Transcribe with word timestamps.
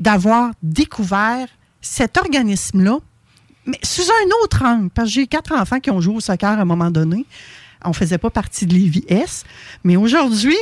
d'avoir 0.00 0.52
découvert 0.62 1.46
cet 1.80 2.16
organisme-là, 2.16 2.98
mais 3.66 3.78
sous 3.82 4.02
un 4.02 4.42
autre 4.42 4.62
angle, 4.64 4.90
parce 4.90 5.08
que 5.08 5.14
j'ai 5.14 5.26
quatre 5.26 5.52
enfants 5.52 5.80
qui 5.80 5.90
ont 5.90 6.00
joué 6.00 6.16
au 6.16 6.20
soccer 6.20 6.50
à 6.50 6.62
un 6.62 6.64
moment 6.64 6.90
donné. 6.90 7.24
On 7.84 7.90
ne 7.90 7.94
faisait 7.94 8.18
pas 8.18 8.30
partie 8.30 8.66
de 8.66 8.74
l'IVS, 8.74 9.44
mais 9.84 9.96
aujourd'hui, 9.96 10.56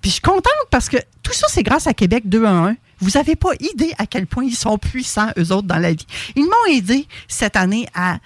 puis 0.00 0.10
je 0.10 0.14
suis 0.14 0.22
contente 0.22 0.52
parce 0.70 0.88
que 0.88 0.96
tout 1.22 1.32
ça, 1.32 1.46
c'est 1.48 1.62
grâce 1.62 1.86
à 1.86 1.94
Québec 1.94 2.28
2 2.28 2.44
à 2.44 2.50
1. 2.50 2.76
Vous 3.00 3.10
n'avez 3.10 3.36
pas 3.36 3.50
idée 3.60 3.92
à 3.98 4.06
quel 4.06 4.26
point 4.26 4.44
ils 4.44 4.56
sont 4.56 4.78
puissants, 4.78 5.30
eux 5.38 5.52
autres, 5.52 5.66
dans 5.66 5.78
la 5.78 5.92
vie. 5.92 6.06
Ils 6.36 6.44
m'ont 6.44 6.72
aidé 6.72 7.06
cette 7.28 7.56
année 7.56 7.86
à, 7.94 8.18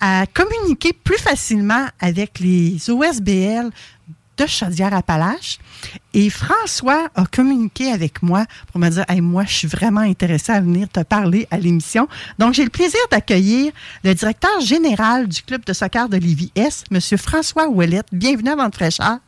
à 0.00 0.26
communiquer 0.26 0.92
plus 0.92 1.18
facilement 1.18 1.86
avec 2.00 2.40
les 2.40 2.90
OSBL 2.90 3.70
de 4.38 4.46
Chaudière-Appalaches. 4.46 5.58
Et 6.14 6.30
François 6.30 7.08
a 7.14 7.26
communiqué 7.26 7.90
avec 7.92 8.22
moi 8.22 8.44
pour 8.70 8.80
me 8.80 8.88
dire 8.88 9.04
hey, 9.08 9.20
moi, 9.20 9.44
je 9.46 9.52
suis 9.54 9.68
vraiment 9.68 10.00
intéressé 10.00 10.52
à 10.52 10.60
venir 10.60 10.88
te 10.88 11.00
parler 11.00 11.46
à 11.50 11.58
l'émission. 11.58 12.08
Donc, 12.38 12.54
j'ai 12.54 12.64
le 12.64 12.70
plaisir 12.70 13.00
d'accueillir 13.10 13.72
le 14.04 14.14
directeur 14.14 14.60
général 14.60 15.28
du 15.28 15.42
club 15.42 15.64
de 15.64 15.72
soccer 15.72 16.08
de 16.08 16.16
l'IVS, 16.16 16.84
M. 16.90 17.00
François 17.18 17.68
Ouellette. 17.68 18.06
Bienvenue 18.12 18.50
à 18.50 18.56
Vente 18.56 18.74
fraîcheur. 18.74 19.18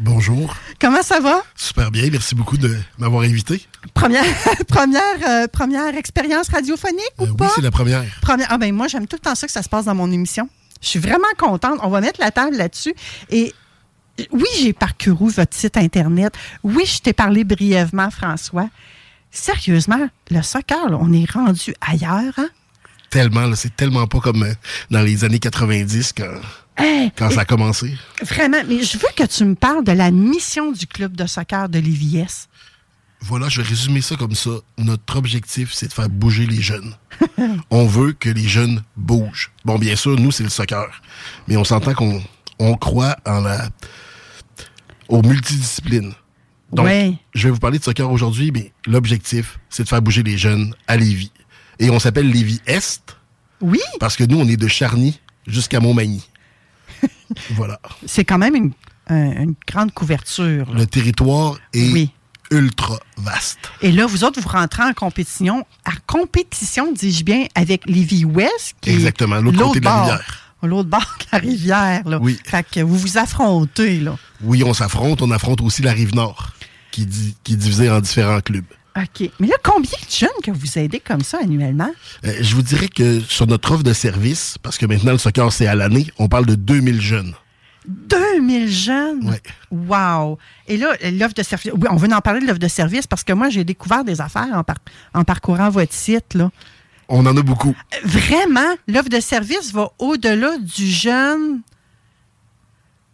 Bonjour. 0.00 0.54
Comment 0.80 1.02
ça 1.02 1.18
va? 1.18 1.42
Super 1.56 1.90
bien. 1.90 2.08
Merci 2.10 2.36
beaucoup 2.36 2.56
de 2.56 2.76
m'avoir 2.98 3.22
invité. 3.24 3.66
Première, 3.94 4.24
première, 4.68 5.02
euh, 5.28 5.48
première 5.48 5.96
expérience 5.96 6.48
radiophonique 6.48 7.02
ou 7.18 7.24
Euh, 7.24 7.34
pas? 7.34 7.46
oui, 7.46 7.50
c'est 7.56 7.62
la 7.62 7.72
première. 7.72 8.04
Première. 8.22 8.46
Ah 8.50 8.58
ben 8.58 8.72
moi, 8.72 8.86
j'aime 8.86 9.08
tout 9.08 9.16
le 9.16 9.20
temps 9.24 9.34
ça 9.34 9.46
que 9.46 9.52
ça 9.52 9.62
se 9.62 9.68
passe 9.68 9.86
dans 9.86 9.94
mon 9.96 10.10
émission. 10.12 10.48
Je 10.80 10.86
suis 10.88 10.98
vraiment 11.00 11.26
contente. 11.36 11.78
On 11.82 11.88
va 11.88 12.00
mettre 12.00 12.20
la 12.20 12.30
table 12.30 12.56
là-dessus. 12.56 12.94
Et 13.30 13.52
oui, 14.30 14.46
j'ai 14.60 14.72
parcouru 14.72 15.30
votre 15.30 15.56
site 15.56 15.76
Internet. 15.76 16.34
Oui, 16.62 16.84
je 16.86 16.98
t'ai 16.98 17.12
parlé 17.12 17.44
brièvement, 17.44 18.10
François. 18.10 18.68
Sérieusement, 19.30 20.08
le 20.30 20.42
soccer, 20.42 20.90
là, 20.90 20.98
on 21.00 21.12
est 21.12 21.30
rendu 21.30 21.74
ailleurs. 21.80 22.34
Hein? 22.36 22.48
Tellement, 23.10 23.54
c'est 23.54 23.74
tellement 23.74 24.06
pas 24.06 24.20
comme 24.20 24.42
euh, 24.42 24.54
dans 24.90 25.02
les 25.02 25.24
années 25.24 25.38
90 25.38 26.12
quand, 26.12 26.40
Hey, 26.76 27.12
quand 27.16 27.30
ça 27.30 27.42
a 27.42 27.44
commencé. 27.44 27.94
Vraiment, 28.22 28.62
mais 28.66 28.82
je 28.82 28.96
veux 28.96 29.08
que 29.14 29.24
tu 29.24 29.44
me 29.44 29.54
parles 29.54 29.84
de 29.84 29.92
la 29.92 30.10
mission 30.10 30.72
du 30.72 30.86
club 30.86 31.14
de 31.14 31.26
soccer 31.26 31.68
de 31.68 31.78
l'IVS. 31.78 32.48
Voilà, 33.20 33.48
je 33.48 33.60
vais 33.60 33.68
résumer 33.68 34.00
ça 34.00 34.16
comme 34.16 34.34
ça. 34.34 34.50
Notre 34.78 35.16
objectif, 35.16 35.72
c'est 35.72 35.88
de 35.88 35.92
faire 35.92 36.08
bouger 36.08 36.46
les 36.46 36.60
jeunes. 36.60 36.94
on 37.70 37.86
veut 37.86 38.12
que 38.12 38.30
les 38.30 38.48
jeunes 38.48 38.82
bougent. 38.96 39.52
Bon, 39.64 39.78
bien 39.78 39.96
sûr, 39.96 40.18
nous, 40.18 40.32
c'est 40.32 40.42
le 40.42 40.48
soccer. 40.48 40.88
Mais 41.46 41.56
on 41.56 41.64
s'entend 41.64 41.94
qu'on 41.94 42.22
on 42.58 42.74
croit 42.74 43.16
en 43.26 43.40
la 43.40 43.68
aux 45.08 45.22
multidisciplines. 45.22 46.12
Donc, 46.72 46.88
je 47.34 47.42
vais 47.48 47.50
vous 47.50 47.58
parler 47.58 47.78
de 47.78 47.84
soccer 47.84 48.10
aujourd'hui, 48.10 48.50
mais 48.52 48.72
l'objectif, 48.86 49.58
c'est 49.68 49.82
de 49.84 49.88
faire 49.88 50.00
bouger 50.00 50.22
les 50.22 50.38
jeunes 50.38 50.74
à 50.86 50.96
Lévis. 50.96 51.30
Et 51.78 51.90
on 51.90 51.98
s'appelle 51.98 52.30
Lévis 52.30 52.60
Est 52.66 53.16
Oui, 53.60 53.80
parce 54.00 54.16
que 54.16 54.24
nous, 54.24 54.38
on 54.38 54.48
est 54.48 54.56
de 54.56 54.68
Charny 54.68 55.20
jusqu'à 55.46 55.80
Montmagny. 55.80 56.26
voilà. 57.50 57.80
c'est 58.06 58.24
quand 58.24 58.38
même 58.38 58.54
une, 58.54 58.72
un- 59.08 59.42
une 59.42 59.54
grande 59.68 59.92
couverture. 59.92 60.66
là. 60.72 60.78
Le 60.80 60.86
territoire 60.86 61.58
est 61.74 61.92
Oui. 61.92 62.10
ultra 62.50 62.98
vaste. 63.18 63.58
Et 63.82 63.92
là, 63.92 64.06
vous 64.06 64.24
autres, 64.24 64.40
vous 64.40 64.48
rentrez 64.48 64.82
en 64.82 64.92
compétition, 64.94 65.66
en 65.86 65.92
compétition, 66.06 66.92
dis-je 66.92 67.24
bien, 67.24 67.46
avec 67.54 67.82
Lévis 67.86 68.24
Ouest. 68.24 68.76
Qui 68.80 68.90
est 68.90 68.94
Exactement, 68.94 69.36
l'autre 69.40 69.58
côté 69.62 69.80
de 69.80 69.84
la 69.84 70.00
rivière. 70.00 70.41
L'autre 70.62 70.88
bord 70.88 71.16
de 71.20 71.24
la 71.32 71.38
rivière. 71.38 72.08
Là. 72.08 72.18
Oui. 72.20 72.38
Fait 72.44 72.64
que 72.70 72.80
vous 72.80 72.96
vous 72.96 73.18
affrontez, 73.18 73.98
là. 74.00 74.16
Oui, 74.42 74.62
on 74.64 74.72
s'affronte. 74.74 75.20
On 75.22 75.30
affronte 75.30 75.60
aussi 75.60 75.82
la 75.82 75.92
rive 75.92 76.14
nord, 76.14 76.50
qui, 76.90 77.04
di- 77.06 77.34
qui 77.42 77.54
est 77.54 77.56
divisée 77.56 77.90
en 77.90 78.00
différents 78.00 78.40
clubs. 78.40 78.64
OK. 78.96 79.30
Mais 79.40 79.46
là, 79.46 79.54
combien 79.62 79.90
de 79.90 80.10
jeunes 80.14 80.28
que 80.44 80.50
vous 80.50 80.78
aidez 80.78 81.00
comme 81.00 81.22
ça 81.22 81.38
annuellement? 81.42 81.90
Euh, 82.26 82.32
je 82.40 82.54
vous 82.54 82.62
dirais 82.62 82.88
que 82.88 83.20
sur 83.20 83.46
notre 83.46 83.72
offre 83.72 83.82
de 83.82 83.92
service, 83.94 84.56
parce 84.62 84.76
que 84.78 84.84
maintenant 84.86 85.12
le 85.12 85.18
soccer 85.18 85.50
c'est 85.52 85.66
à 85.66 85.74
l'année, 85.74 86.06
on 86.18 86.28
parle 86.28 86.44
de 86.46 86.54
2000 86.54 87.00
jeunes. 87.00 87.32
2000 87.88 88.70
jeunes? 88.70 89.28
Ouais. 89.28 89.40
Wow! 89.70 90.38
Et 90.68 90.76
là, 90.76 90.92
l'offre 91.10 91.34
de 91.34 91.42
service. 91.42 91.72
Oui, 91.74 91.88
on 91.90 91.96
veut 91.96 92.12
en 92.12 92.20
parler 92.20 92.40
de 92.40 92.46
l'offre 92.46 92.58
de 92.60 92.68
service 92.68 93.06
parce 93.06 93.24
que 93.24 93.32
moi, 93.32 93.48
j'ai 93.50 93.64
découvert 93.64 94.04
des 94.04 94.20
affaires 94.20 94.48
en, 94.54 94.62
par- 94.62 94.76
en 95.14 95.24
parcourant 95.24 95.70
votre 95.70 95.92
site, 95.92 96.34
là. 96.34 96.50
On 97.08 97.24
en 97.26 97.36
a 97.36 97.42
beaucoup. 97.42 97.74
Vraiment, 98.04 98.74
l'offre 98.88 99.08
de 99.08 99.20
service 99.20 99.72
va 99.72 99.90
au-delà 99.98 100.56
du 100.58 100.86
jeune. 100.86 101.60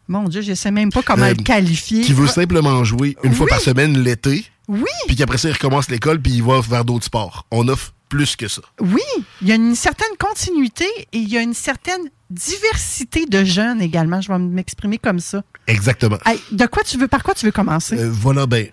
Mon 0.07 0.25
Dieu, 0.29 0.41
je 0.41 0.51
ne 0.51 0.55
sais 0.55 0.71
même 0.71 0.91
pas 0.91 1.03
comment 1.03 1.25
Euh, 1.25 1.35
le 1.37 1.43
qualifier. 1.43 2.03
Qui 2.03 2.13
veut 2.15 2.27
simplement 2.27 2.83
jouer 2.85 3.17
une 3.25 3.35
fois 3.35 3.47
par 3.47 3.61
semaine 3.61 3.99
l'été, 3.99 4.47
Oui, 4.69 4.85
puis 5.07 5.17
qu'après 5.17 5.37
ça, 5.39 5.49
il 5.49 5.53
recommence 5.53 5.91
l'école, 5.91 6.21
puis 6.21 6.33
il 6.33 6.43
va 6.43 6.61
vers 6.61 6.85
d'autres 6.85 7.05
sports. 7.05 7.47
On 7.51 7.69
offre 7.69 7.93
plus 8.09 8.37
que 8.37 8.49
ça. 8.49 8.63
oui, 8.81 9.03
il 9.43 9.49
y 9.49 9.53
a 9.53 9.55
une 9.57 9.75
certaine 9.75 10.17
continuité 10.19 10.87
et 11.13 11.19
il 11.19 11.29
y 11.29 11.37
a 11.37 11.43
une 11.43 11.53
certaine 11.53 12.01
diversité 12.31 13.27
de 13.27 13.45
jeunes 13.45 13.83
également. 13.83 14.21
Je 14.23 14.29
vais 14.33 14.39
m'exprimer 14.39 14.97
comme 14.97 15.21
ça. 15.21 15.43
Exactement. 15.67 16.17
Hey, 16.25 16.41
de 16.53 16.65
quoi 16.67 16.83
tu 16.85 16.97
veux, 16.97 17.09
par 17.09 17.23
quoi 17.23 17.35
tu 17.35 17.45
veux 17.45 17.53
commencer? 17.53 17.99
Euh, 17.99 18.09
voilà, 18.11 18.47
ben, 18.47 18.67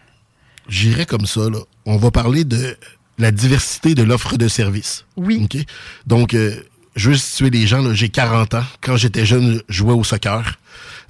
j'irai 0.70 1.06
comme 1.06 1.26
ça, 1.26 1.50
là. 1.50 1.59
On 1.86 1.97
va 1.97 2.12
parler 2.12 2.46
de 2.46 2.78
la 3.18 3.31
diversité 3.31 3.96
de 3.96 4.03
l'offre 4.03 4.38
de 4.38 4.48
service. 4.48 5.06
oui. 5.16 5.48
Donc, 6.06 6.34
euh, 6.34 6.62
je 6.96 7.09
veux 7.12 7.18
situer 7.18 7.50
les 7.50 7.68
gens, 7.68 7.94
j'ai 7.94 8.09
40 8.09 8.53
ans. 8.53 8.64
Quand 8.81 8.96
j'étais 8.98 9.26
jeune, 9.26 9.62
je 9.68 9.78
jouais 9.80 9.94
au 9.94 10.03
soccer. 10.03 10.58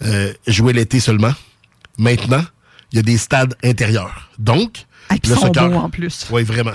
Euh, 0.02 0.34
je 0.48 0.52
jouais 0.54 0.74
l'été 0.74 1.00
seulement. 1.00 1.34
Maintenant, 1.98 2.44
il 2.92 2.96
y 2.96 3.00
a 3.00 3.02
des 3.04 3.18
stades 3.18 3.56
intérieurs. 3.64 4.30
Donc, 4.40 4.86
Ah, 5.10 5.16
le 5.24 5.36
soccer. 5.36 5.72
en 5.78 5.90
plus. 5.90 6.26
Oui, 6.32 6.44
vraiment. 6.44 6.74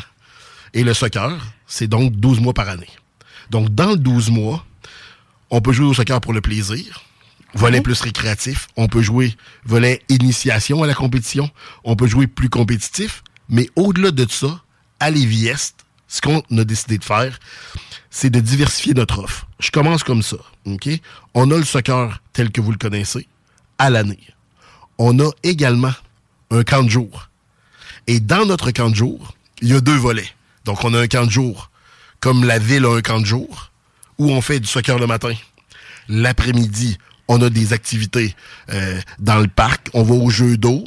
Et 0.75 0.85
le 0.85 0.95
soccer, 0.95 1.37
c'est 1.67 1.89
donc 1.89 2.13
12 2.13 2.41
mois 2.41 2.55
par 2.55 2.69
année. 2.69 2.89
Donc, 3.51 3.75
dans 3.75 3.91
le 3.91 3.97
12 3.97 4.31
mois, 4.31 4.65
on 5.51 5.61
peut 5.61 5.73
jouer 5.73 5.87
au 5.87 5.95
soccer 5.95 6.21
pour 6.21 6.33
le 6.33 6.41
plaisir. 6.41 7.03
Volet 7.55 7.81
plus 7.81 8.01
récréatif. 8.03 8.69
On 8.77 8.87
peut 8.87 9.03
jouer 9.03 9.35
volet 9.65 10.03
initiation 10.09 10.85
à 10.85 10.87
la 10.87 10.95
compétition. 10.95 11.51
On 11.83 11.97
peut 11.97 12.07
jouer 12.07 12.29
plus 12.29 12.49
compétitif. 12.49 13.25
Mais 13.49 13.69
au-delà 13.75 14.13
de 14.13 14.25
ça, 14.31 14.63
à 15.01 15.11
Lévis-Est, 15.11 15.75
ce 16.09 16.21
qu'on 16.21 16.43
a 16.57 16.65
décidé 16.65 16.99
de 16.99 17.05
faire, 17.05 17.39
c'est 18.11 18.31
de 18.31 18.41
diversifier 18.41 18.95
notre 18.95 19.21
offre. 19.21 19.47
Je 19.59 19.71
commence 19.71 20.03
comme 20.03 20.23
ça. 20.23 20.37
On 21.35 21.51
a 21.51 21.57
le 21.57 21.65
soccer 21.65 22.21
tel 22.33 22.51
que 22.51 22.61
vous 22.61 22.73
le 22.73 22.79
connaissez 22.79 23.27
à 23.79 23.91
l'année. 23.91 24.27
On 24.99 25.19
a 25.21 25.31
également 25.43 25.95
un 26.51 26.63
camp 26.65 26.83
de 26.83 26.91
jour. 26.91 27.29
Et 28.07 28.21
dans 28.21 28.45
notre 28.45 28.71
camp 28.73 28.91
de 28.91 28.95
jour, 28.95 29.35
il 29.63 29.69
y 29.69 29.75
a 29.75 29.81
deux 29.81 29.97
volets. 29.97 30.29
Donc, 30.65 30.85
on 30.85 30.93
a 30.95 31.01
un 31.01 31.07
camp 31.07 31.25
de 31.25 31.31
jour, 31.31 31.71
comme 32.19 32.45
la 32.45 32.59
ville 32.59 32.85
a 32.85 32.95
un 32.95 33.01
camp 33.01 33.21
de 33.21 33.27
jour, 33.27 33.71
où 34.19 34.31
on 34.31 34.41
fait 34.41 34.61
du 34.61 34.67
soccer 34.67 34.99
le 34.99 35.07
matin. 35.07 35.33
L'après-midi, 36.09 36.99
on 37.29 37.41
a 37.41 37.49
des 37.49 37.73
activités 37.73 38.35
euh, 38.71 39.01
dans 39.19 39.39
le 39.39 39.49
parc, 39.49 39.89
on 39.95 40.03
va 40.03 40.15
au 40.15 40.29
jeu 40.29 40.57
d'eau. 40.57 40.85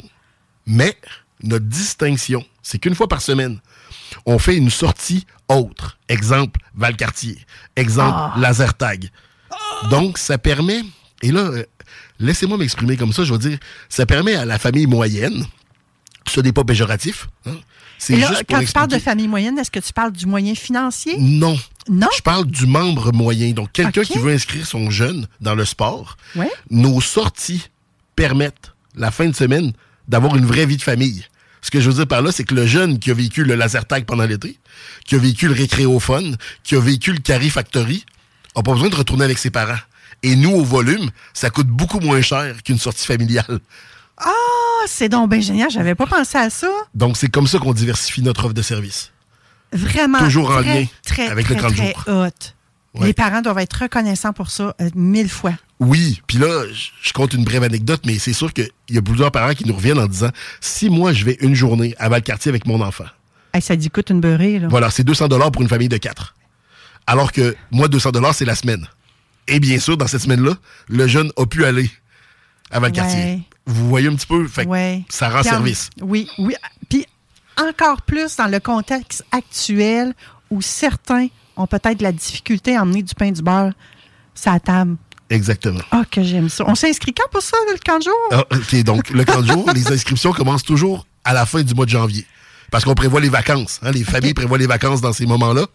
Mais 0.66 0.96
notre 1.42 1.64
distinction, 1.64 2.44
c'est 2.62 2.78
qu'une 2.78 2.94
fois 2.94 3.08
par 3.08 3.22
semaine, 3.22 3.60
on 4.26 4.38
fait 4.38 4.56
une 4.56 4.70
sortie 4.70 5.26
autre. 5.48 5.98
Exemple, 6.08 6.60
Valcartier. 6.74 7.38
Exemple, 7.76 8.38
Lasertag. 8.40 9.10
Donc, 9.90 10.18
ça 10.18 10.38
permet 10.38 10.82
Et 11.22 11.30
là, 11.32 11.40
euh, 11.40 11.64
laissez-moi 12.18 12.58
m'exprimer 12.58 12.96
comme 12.96 13.12
ça. 13.12 13.24
Je 13.24 13.32
veux 13.32 13.38
dire, 13.38 13.58
ça 13.88 14.06
permet 14.06 14.34
à 14.34 14.44
la 14.44 14.58
famille 14.58 14.86
moyenne, 14.86 15.46
ce 16.28 16.40
n'est 16.40 16.52
pas 16.52 16.64
péjoratif. 16.64 17.28
hein, 17.46 17.56
C'est 17.98 18.16
juste 18.16 18.44
pour 18.44 18.58
quand 18.58 18.64
tu 18.64 18.72
parles 18.72 18.88
de 18.88 18.98
famille 18.98 19.28
moyenne, 19.28 19.58
est-ce 19.58 19.70
que 19.70 19.80
tu 19.80 19.92
parles 19.92 20.12
du 20.12 20.26
moyen 20.26 20.54
financier? 20.54 21.16
Non. 21.18 21.58
Non? 21.88 22.08
Je 22.16 22.22
parle 22.22 22.46
du 22.46 22.66
membre 22.66 23.12
moyen. 23.12 23.52
Donc, 23.52 23.72
quelqu'un 23.72 24.02
qui 24.04 24.18
veut 24.18 24.32
inscrire 24.32 24.66
son 24.66 24.90
jeune 24.90 25.26
dans 25.40 25.54
le 25.54 25.64
sport. 25.64 26.16
Ouais. 26.34 26.50
Nos 26.70 27.00
sorties 27.00 27.68
permettent, 28.16 28.72
la 28.94 29.10
fin 29.10 29.26
de 29.26 29.34
semaine, 29.34 29.72
d'avoir 30.08 30.36
une 30.36 30.46
vraie 30.46 30.66
vie 30.66 30.76
de 30.78 30.82
famille. 30.82 31.24
Ce 31.64 31.70
que 31.70 31.80
je 31.80 31.88
veux 31.88 31.94
dire 31.94 32.06
par 32.06 32.20
là, 32.20 32.30
c'est 32.30 32.44
que 32.44 32.54
le 32.54 32.66
jeune 32.66 32.98
qui 32.98 33.10
a 33.10 33.14
vécu 33.14 33.42
le 33.42 33.54
laser 33.54 33.86
tag 33.86 34.04
pendant 34.04 34.26
l'été, 34.26 34.58
qui 35.06 35.14
a 35.14 35.18
vécu 35.18 35.48
le 35.48 35.54
récréophone, 35.54 36.36
qui 36.62 36.76
a 36.76 36.78
vécu 36.78 37.10
le 37.10 37.20
Carry 37.20 37.48
Factory, 37.48 38.04
n'a 38.54 38.62
pas 38.62 38.72
besoin 38.72 38.90
de 38.90 38.94
retourner 38.94 39.24
avec 39.24 39.38
ses 39.38 39.48
parents. 39.48 39.78
Et 40.22 40.36
nous, 40.36 40.50
au 40.50 40.62
volume, 40.62 41.08
ça 41.32 41.48
coûte 41.48 41.68
beaucoup 41.68 42.00
moins 42.00 42.20
cher 42.20 42.62
qu'une 42.62 42.78
sortie 42.78 43.06
familiale. 43.06 43.60
Ah, 44.18 44.30
c'est 44.86 45.08
donc 45.08 45.30
bien 45.30 45.40
génial. 45.40 45.70
J'avais 45.70 45.94
pas 45.94 46.04
pensé 46.04 46.36
à 46.36 46.50
ça. 46.50 46.68
Donc, 46.94 47.16
c'est 47.16 47.28
comme 47.30 47.46
ça 47.46 47.58
qu'on 47.58 47.72
diversifie 47.72 48.20
notre 48.20 48.44
offre 48.44 48.52
de 48.52 48.60
service. 48.60 49.10
Vraiment. 49.72 50.18
Toujours 50.18 50.50
en 50.50 50.60
très, 50.60 50.80
lien 50.82 50.86
très, 51.06 51.28
avec 51.28 51.48
le 51.48 51.56
très, 51.56 51.64
30 51.64 51.76
très 51.76 51.94
jours. 51.94 52.04
hot. 52.08 52.48
Ouais. 52.94 53.08
Les 53.08 53.12
parents 53.12 53.42
doivent 53.42 53.58
être 53.58 53.72
reconnaissants 53.82 54.32
pour 54.32 54.50
ça 54.50 54.74
euh, 54.80 54.88
mille 54.94 55.28
fois. 55.28 55.52
Oui, 55.80 56.22
puis 56.28 56.38
là, 56.38 56.64
je- 57.02 57.12
compte 57.12 57.34
une 57.34 57.42
brève 57.44 57.64
anecdote, 57.64 58.02
mais 58.06 58.18
c'est 58.18 58.32
sûr 58.32 58.52
qu'il 58.52 58.68
y 58.90 58.98
a 58.98 59.02
plusieurs 59.02 59.32
parents 59.32 59.52
qui 59.54 59.66
nous 59.66 59.74
reviennent 59.74 59.98
en 59.98 60.06
disant 60.06 60.30
si 60.60 60.88
moi 60.90 61.12
je 61.12 61.24
vais 61.24 61.36
une 61.40 61.54
journée 61.54 61.94
à 61.98 62.08
Valcartier 62.08 62.50
avec 62.50 62.66
mon 62.66 62.80
enfant, 62.80 63.04
Hey, 63.52 63.62
ça 63.62 63.74
dit 63.76 63.90
coûte 63.90 64.10
une 64.10 64.20
beurrée, 64.20 64.58
là. 64.60 64.68
voilà, 64.68 64.90
c'est 64.90 65.04
200 65.04 65.28
dollars 65.28 65.50
pour 65.52 65.62
une 65.62 65.68
famille 65.68 65.88
de 65.88 65.96
quatre. 65.96 66.34
Alors 67.06 67.32
que 67.32 67.54
moi, 67.70 67.88
200 67.88 68.12
dollars, 68.12 68.34
c'est 68.34 68.44
la 68.44 68.54
semaine. 68.54 68.86
Et 69.46 69.60
bien 69.60 69.78
sûr, 69.78 69.96
dans 69.96 70.06
cette 70.06 70.22
semaine-là, 70.22 70.54
le 70.88 71.06
jeune 71.06 71.30
a 71.36 71.46
pu 71.46 71.64
aller 71.64 71.90
à 72.70 72.80
Valcartier. 72.80 73.18
Ouais. 73.18 73.40
Vous 73.66 73.88
voyez 73.88 74.08
un 74.08 74.14
petit 74.14 74.26
peu, 74.26 74.46
fait 74.48 74.64
que 74.64 74.70
Ouais. 74.70 75.04
ça 75.08 75.28
rend 75.28 75.40
en- 75.40 75.42
service. 75.42 75.90
Oui, 76.00 76.28
oui. 76.38 76.54
Puis 76.88 77.06
encore 77.60 78.02
plus 78.02 78.36
dans 78.36 78.46
le 78.48 78.58
contexte 78.60 79.24
actuel 79.32 80.14
où 80.50 80.60
certains 80.62 81.26
ont 81.56 81.66
peut-être 81.66 81.98
de 81.98 82.02
la 82.02 82.12
difficulté 82.12 82.76
à 82.76 82.82
emmener 82.82 83.02
du 83.02 83.14
pain 83.14 83.30
du 83.30 83.42
beurre 83.42 83.72
la 84.46 84.60
table. 84.60 84.96
Exactement. 85.30 85.80
Ah, 85.90 86.02
que 86.10 86.22
j'aime 86.22 86.48
ça. 86.48 86.64
On 86.66 86.74
s'inscrit 86.74 87.14
quand 87.14 87.28
pour 87.30 87.42
ça, 87.42 87.56
le 87.72 87.78
camp 87.78 87.98
de 87.98 88.04
jour? 88.04 88.14
Ah, 88.30 88.44
OK, 88.52 88.82
donc 88.82 89.10
le 89.10 89.24
camp 89.24 89.40
de 89.40 89.46
jour, 89.46 89.70
les 89.74 89.90
inscriptions 89.90 90.32
commencent 90.32 90.62
toujours 90.64 91.06
à 91.24 91.32
la 91.32 91.46
fin 91.46 91.62
du 91.62 91.74
mois 91.74 91.86
de 91.86 91.90
janvier. 91.90 92.26
Parce 92.70 92.84
qu'on 92.84 92.94
prévoit 92.94 93.20
les 93.20 93.28
vacances. 93.28 93.78
hein, 93.82 93.92
les 93.92 94.04
familles 94.04 94.34
prévoient 94.34 94.58
les 94.58 94.66
vacances 94.66 95.00
dans 95.00 95.12
ces 95.12 95.26
moments-là. 95.26 95.66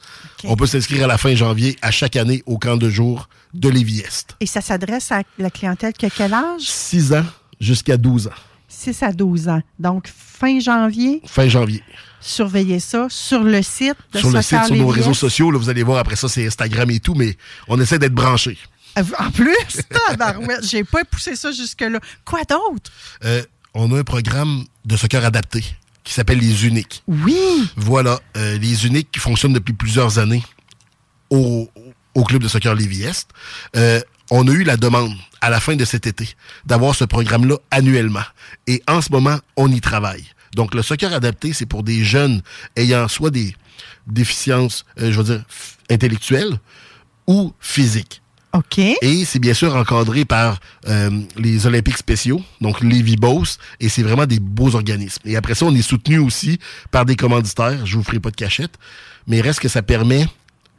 On 0.44 0.56
peut 0.56 0.66
s'inscrire 0.68 1.06
à 1.06 1.08
la 1.08 1.18
fin 1.18 1.34
janvier 1.34 1.78
à 1.82 1.92
chaque 1.92 2.16
année 2.16 2.44
au 2.46 2.58
camp 2.58 2.78
de 2.78 2.90
jour 2.90 3.30
de 3.54 3.70
Lévis-Est. 3.70 4.36
Et 4.40 4.46
ça 4.46 4.62
s'adresse 4.62 5.12
à 5.12 5.22
la 5.38 5.50
clientèle 5.50 5.94
qui 5.94 6.06
a 6.06 6.10
quel 6.10 6.34
âge? 6.34 6.62
6 6.62 7.14
ans 7.14 7.26
jusqu'à 7.60 7.98
12 7.98 8.28
ans. 8.28 8.32
6 8.70 9.04
à 9.04 9.12
12 9.12 9.50
ans. 9.50 9.62
Donc, 9.80 10.08
fin 10.08 10.60
janvier, 10.60 11.22
Fin 11.26 11.48
janvier. 11.50 11.84
surveillez 12.22 12.80
ça 12.80 13.08
sur 13.10 13.44
le 13.44 13.62
site 13.62 13.96
de 14.14 14.20
sur 14.20 14.30
le 14.32 14.42
site, 14.42 14.64
sur 14.66 14.76
nos 14.76 14.88
réseaux 14.88 15.14
sociaux, 15.14 15.52
là, 15.52 15.58
vous 15.58 15.70
allez 15.70 15.84
voir 15.84 15.98
après 16.00 16.16
ça, 16.16 16.30
c'est 16.30 16.46
Instagram 16.48 16.90
et 16.92 17.00
tout, 17.02 17.16
mais 17.16 17.36
on 17.68 17.80
essaie 17.82 18.00
d'être 18.00 18.14
branchés. 18.14 18.58
Euh, 18.98 19.04
En 19.20 19.30
plus, 19.32 19.56
j'ai 20.64 20.84
pas 20.84 21.04
poussé 21.04 21.36
ça 21.36 21.52
jusque-là. 21.52 22.00
Quoi 22.26 22.42
d'autre? 22.44 22.92
Euh, 23.26 23.44
on 23.74 23.92
a 23.94 24.00
un 24.00 24.04
programme 24.04 24.64
de 24.86 24.96
soccer 24.98 25.24
adapté 25.26 25.64
qui 26.04 26.14
s'appelle 26.14 26.40
Les 26.40 26.66
Uniques. 26.66 27.04
Oui. 27.08 27.38
Voilà, 27.76 28.20
euh, 28.38 28.58
les 28.58 28.86
uniques 28.88 29.10
qui 29.12 29.20
fonctionnent 29.20 29.54
depuis 29.54 29.74
plusieurs 29.74 30.18
années 30.18 30.44
au, 31.30 31.70
au 32.16 32.24
club 32.24 32.42
de 32.42 32.48
soccer 32.48 32.74
Lévis-Est. 32.74 33.28
Euh, 33.76 34.02
on 34.30 34.48
a 34.48 34.52
eu 34.52 34.64
la 34.64 34.78
demande 34.78 35.14
à 35.42 35.50
la 35.50 35.60
fin 35.60 35.76
de 35.76 35.86
cet 35.86 36.08
été 36.08 36.30
d'avoir 36.66 36.96
ce 36.96 37.06
programme-là 37.06 37.58
annuellement. 37.72 38.24
Et 38.68 38.84
en 38.88 39.02
ce 39.02 39.12
moment, 39.12 39.38
on 39.56 39.72
y 39.72 39.82
travaille. 39.82 40.26
Donc, 40.56 40.74
le 40.74 40.82
soccer 40.82 41.14
adapté, 41.14 41.54
c'est 41.54 41.66
pour 41.66 41.84
des 41.84 42.04
jeunes 42.04 42.42
ayant 42.76 43.08
soit 43.08 43.30
des 43.30 43.56
déficiences, 44.08 44.86
euh, 45.00 45.12
je 45.12 45.18
veux 45.18 45.24
dire, 45.24 45.44
intellectuelles 45.90 46.60
ou 47.28 47.54
physiques. 47.60 48.22
OK. 48.54 48.80
Et 48.80 49.26
c'est 49.26 49.38
bien 49.38 49.54
sûr 49.54 49.76
encadré 49.76 50.26
par 50.26 50.60
euh, 50.88 51.12
les 51.38 51.68
Olympiques 51.68 51.98
spéciaux, 51.98 52.42
donc 52.62 52.82
les 52.82 53.04
Vibos, 53.04 53.58
et 53.80 53.90
c'est 53.90 54.02
vraiment 54.02 54.26
des 54.26 54.40
beaux 54.40 54.76
organismes. 54.76 55.22
Et 55.26 55.36
après 55.36 55.54
ça, 55.54 55.66
on 55.66 55.76
est 55.76 55.84
soutenu 55.84 56.18
aussi 56.18 56.58
par 56.90 57.06
des 57.06 57.16
commanditaires, 57.16 57.86
je 57.86 57.96
vous 57.96 58.04
ferai 58.04 58.20
pas 58.20 58.32
de 58.32 58.36
cachette, 58.36 58.74
mais 59.28 59.40
reste 59.42 59.60
que 59.60 59.68
ça 59.68 59.84
permet 59.84 60.28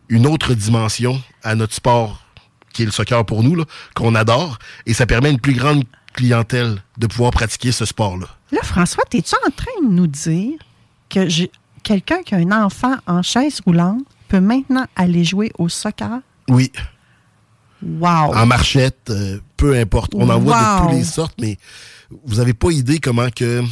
une 0.08 0.26
autre 0.26 0.54
dimension 0.54 1.22
à 1.44 1.54
notre 1.54 1.74
sport, 1.74 2.24
qui 2.72 2.82
est 2.82 2.86
le 2.86 2.92
soccer 2.92 3.24
pour 3.24 3.42
nous, 3.42 3.64
qu'on 3.94 4.14
adore, 4.14 4.58
et 4.86 4.94
ça 4.94 5.06
permet 5.06 5.28
à 5.28 5.32
une 5.32 5.40
plus 5.40 5.54
grande 5.54 5.84
clientèle 6.12 6.82
de 6.98 7.06
pouvoir 7.06 7.30
pratiquer 7.30 7.72
ce 7.72 7.84
sport-là. 7.84 8.26
Là, 8.52 8.60
François, 8.62 9.04
es-tu 9.12 9.34
en 9.46 9.50
train 9.50 9.86
de 9.88 9.92
nous 9.92 10.06
dire 10.06 10.58
que 11.08 11.28
j'ai- 11.28 11.50
quelqu'un 11.82 12.22
qui 12.22 12.34
a 12.34 12.38
un 12.38 12.64
enfant 12.64 12.96
en 13.06 13.22
chaise 13.22 13.60
roulante 13.64 14.02
peut 14.28 14.40
maintenant 14.40 14.86
aller 14.96 15.24
jouer 15.24 15.52
au 15.58 15.68
soccer? 15.68 16.20
Oui, 16.48 16.70
Wow! 17.82 18.34
en 18.34 18.44
marchette, 18.46 19.08
euh, 19.08 19.38
peu 19.56 19.78
importe. 19.78 20.14
On 20.14 20.28
en 20.28 20.38
voit 20.38 20.58
de 20.60 20.82
toutes 20.88 20.98
les 20.98 21.04
sortes, 21.04 21.34
mais 21.40 21.56
vous 22.24 22.38
avez 22.40 22.52
pas 22.52 22.70
idée 22.70 22.98
comment 22.98 23.30
que, 23.30 23.62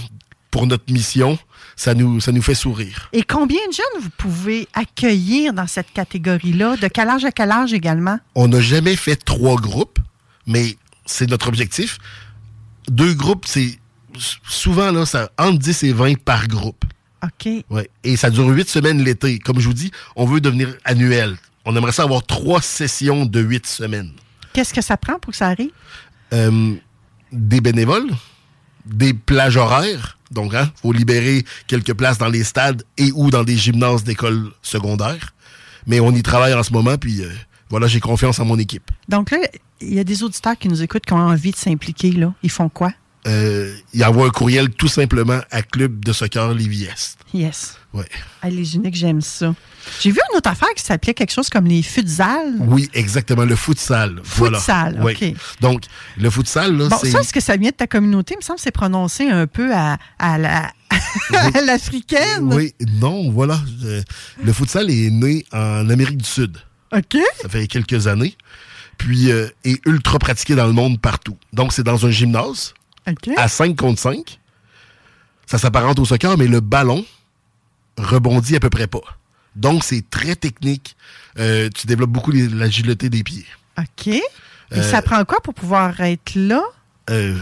pour 0.51 0.67
notre 0.67 0.91
mission, 0.91 1.39
ça 1.79 1.95
nous, 1.95 2.21
ça 2.21 2.33
nous 2.33 2.43
fait 2.43 2.57
sourire. 2.57 3.09
Et 3.13 3.23
combien 3.23 3.61
de 3.69 3.73
jeunes 3.73 4.03
vous 4.03 4.11
pouvez 4.11 4.67
accueillir 4.75 5.53
dans 5.53 5.69
cette 5.69 5.93
catégorie-là? 5.93 6.77
De 6.77 6.89
quel 6.89 7.09
âge 7.09 7.25
à 7.25 7.31
quel 7.31 7.53
âge 7.53 7.73
également? 7.73 8.19
On 8.35 8.49
n'a 8.49 8.61
jamais 8.61 8.97
fait 8.97 9.15
trois 9.15 9.55
groupes, 9.57 10.01
mais 10.45 10.77
c'est 11.07 11.31
notre 11.31 11.47
objectif. 11.47 11.99
Deux 12.89 13.15
groupes, 13.15 13.47
c'est 13.47 13.79
souvent 14.49 14.91
là, 14.91 15.07
ça, 15.07 15.31
entre 15.39 15.61
10 15.61 15.85
et 15.85 15.93
20 15.93 16.19
par 16.19 16.49
groupe. 16.49 16.85
OK. 17.23 17.49
Ouais. 17.71 17.89
Et 18.03 18.17
ça 18.17 18.31
dure 18.31 18.49
huit 18.49 18.69
semaines 18.69 19.03
l'été. 19.05 19.39
Comme 19.39 19.61
je 19.61 19.69
vous 19.69 19.75
dis, 19.75 19.93
on 20.17 20.27
veut 20.27 20.41
devenir 20.41 20.75
annuel. 20.85 21.37
On 21.65 21.77
aimerait 21.77 21.93
ça 21.93 22.03
avoir 22.03 22.25
trois 22.27 22.61
sessions 22.61 23.25
de 23.25 23.41
huit 23.41 23.67
semaines. 23.67 24.13
Qu'est-ce 24.53 24.75
que 24.75 24.83
ça 24.83 24.97
prend 24.97 25.21
pour 25.21 25.31
que 25.31 25.37
ça 25.37 25.47
arrive? 25.47 25.71
Euh, 26.33 26.75
des 27.31 27.61
bénévoles, 27.61 28.11
des 28.85 29.15
plages 29.15 29.57
horaires. 29.57 30.18
Donc, 30.31 30.53
il 30.55 30.71
faut 30.83 30.93
libérer 30.93 31.45
quelques 31.67 31.95
places 31.95 32.19
dans 32.19 32.29
les 32.29 32.45
stades 32.45 32.83
et 32.97 33.11
ou 33.15 33.31
dans 33.31 33.45
des 33.45 33.57
gymnases 33.57 34.05
d'école 34.05 34.51
secondaires. 34.63 35.35
Mais 35.87 36.01
on 36.01 36.13
y 36.13 36.23
travaille 36.23 36.55
en 36.55 36.63
ce 36.63 36.73
moment, 36.73 36.97
puis 36.99 37.23
euh, 37.23 37.31
voilà, 37.71 37.87
j'ai 37.87 38.01
confiance 38.01 38.39
en 38.41 38.45
mon 38.45 38.59
équipe. 38.59 38.91
Donc 39.09 39.31
là, 39.31 39.39
il 39.81 39.95
y 39.95 39.99
a 39.99 40.05
des 40.05 40.23
auditeurs 40.23 40.57
qui 40.59 40.69
nous 40.69 40.83
écoutent 40.83 41.07
qui 41.07 41.13
ont 41.13 41.17
envie 41.17 41.51
de 41.51 41.57
s'impliquer. 41.57 42.13
là. 42.13 42.35
Ils 42.43 42.51
font 42.51 42.69
quoi? 42.69 42.93
Euh, 43.29 43.75
il 43.93 44.05
envoie 44.05 44.27
un 44.27 44.31
courriel 44.31 44.71
tout 44.71 44.89
simplement 44.89 45.41
à 45.51 45.63
Club 45.63 46.05
de 46.05 46.13
soccer 46.13 46.53
Lévis-Est. 46.55 47.19
Yes. 47.35 47.77
Ouais. 47.93 48.07
Ah, 48.43 48.49
les 48.49 48.75
uniques, 48.77 48.95
j'aime 48.95 49.21
ça. 49.21 49.55
J'ai 50.01 50.11
vu 50.11 50.19
une 50.33 50.39
autre 50.39 50.49
affaire 50.51 50.69
qui 50.77 50.83
s'appelait 50.83 51.15
quelque 51.15 51.33
chose 51.33 51.49
comme 51.49 51.67
les 51.67 51.83
futsal. 51.83 52.55
Oui, 52.61 52.89
exactement, 52.95 53.45
le 53.45 53.57
futsal. 53.57 54.21
Voilà. 54.25 54.59
Futsal, 54.59 55.01
Oui. 55.03 55.13
OK. 55.21 55.35
Donc, 55.61 55.83
le 56.17 56.31
futsal, 56.31 56.77
là, 56.77 56.89
Bon, 56.89 56.97
c'est... 57.01 57.11
ça, 57.11 57.21
est-ce 57.21 57.33
que 57.33 57.41
ça 57.41 57.57
vient 57.57 57.71
de 57.71 57.77
ta 57.77 57.87
communauté? 57.87 58.35
Il 58.35 58.39
me 58.39 58.43
semble 58.43 58.57
que 58.59 58.63
c'est 58.63 58.71
prononcé 58.71 59.29
un 59.29 59.47
peu 59.47 59.75
à, 59.75 59.99
à 60.19 60.39
la 60.39 60.73
à 61.35 61.61
l'africaine. 61.61 62.53
Oui, 62.53 62.75
non, 63.01 63.31
voilà. 63.31 63.61
Euh, 63.85 64.03
le 64.43 64.53
futsal 64.53 64.91
est 64.91 65.11
né 65.11 65.45
en 65.53 65.89
Amérique 65.91 66.19
du 66.19 66.25
Sud. 66.29 66.57
OK. 66.97 67.17
Ça 67.43 67.49
fait 67.49 67.67
quelques 67.67 68.07
années. 68.07 68.37
Puis, 68.97 69.31
euh, 69.31 69.49
est 69.65 69.81
ultra 69.87 70.19
pratiqué 70.19 70.55
dans 70.55 70.67
le 70.67 70.73
monde 70.73 71.01
partout. 71.01 71.37
Donc, 71.53 71.73
c'est 71.73 71.85
dans 71.85 72.05
un 72.07 72.11
gymnase, 72.11 72.75
À 73.37 73.49
5 73.49 73.77
contre 73.77 74.01
5. 74.01 74.39
Ça 75.47 75.59
s'apparente 75.59 75.99
au 75.99 76.05
soccer, 76.05 76.37
mais 76.37 76.47
le 76.47 76.61
ballon 76.61 77.05
rebondit 77.97 78.57
à 78.57 78.61
peu 78.61 78.71
près 78.71 78.87
pas. 78.87 79.01
Donc, 79.57 79.83
c'est 79.85 80.09
très 80.09 80.37
technique. 80.37 80.95
Euh, 81.39 81.69
tu 81.75 81.87
développes 81.87 82.11
beaucoup 82.11 82.31
l'agilité 82.33 83.09
des 83.09 83.23
pieds. 83.23 83.47
OK. 83.79 84.07
Et 84.09 84.23
Euh, 84.73 84.83
ça 84.83 85.01
prend 85.03 85.25
quoi 85.25 85.41
pour 85.41 85.55
pouvoir 85.55 85.99
être 86.01 86.35
là? 86.35 86.63
Euh, 87.11 87.35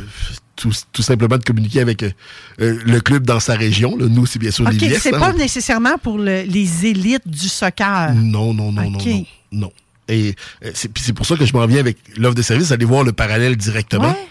tout, 0.54 0.70
tout 0.92 1.02
simplement 1.02 1.36
de 1.36 1.42
communiquer 1.44 1.80
avec 1.80 2.04
euh, 2.04 2.12
le 2.58 3.00
club 3.00 3.26
dans 3.26 3.40
sa 3.40 3.54
région. 3.56 3.96
là. 3.96 4.06
Nous, 4.08 4.24
c'est 4.26 4.38
bien 4.38 4.52
sûr 4.52 4.64
OK, 4.64 4.72
les 4.74 4.88
Liesses, 4.88 5.02
c'est 5.02 5.14
hein. 5.14 5.18
pas 5.18 5.32
nécessairement 5.32 5.98
pour 5.98 6.18
le- 6.18 6.42
les 6.42 6.86
élites 6.86 7.26
du 7.26 7.48
soccer. 7.48 8.14
Non, 8.14 8.54
non, 8.54 8.70
non, 8.72 8.88
non, 8.90 8.98
non, 9.00 9.24
non. 9.50 9.72
Et 10.08 10.36
euh, 10.64 10.70
c'est 10.72 10.88
puis 10.88 11.02
c'est 11.02 11.12
pour 11.12 11.26
ça 11.26 11.36
que 11.36 11.44
je 11.44 11.52
m'en 11.52 11.66
viens 11.66 11.80
avec 11.80 11.98
l'offre 12.16 12.36
de 12.36 12.42
service, 12.42 12.70
aller 12.70 12.84
voir 12.84 13.02
le 13.02 13.12
parallèle 13.12 13.56
directement. 13.56 14.10
Ouais. 14.10 14.28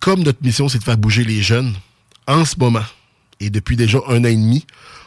Comme 0.00 0.22
notre 0.22 0.42
mission, 0.42 0.68
c'est 0.68 0.78
de 0.78 0.84
faire 0.84 0.98
bouger 0.98 1.24
les 1.24 1.42
jeunes, 1.42 1.74
en 2.26 2.44
ce 2.44 2.56
moment, 2.58 2.84
et 3.40 3.50
depuis 3.50 3.76
déjà 3.76 3.98
un 4.08 4.20
an 4.20 4.24
et 4.28 4.34
demi, 4.36 4.66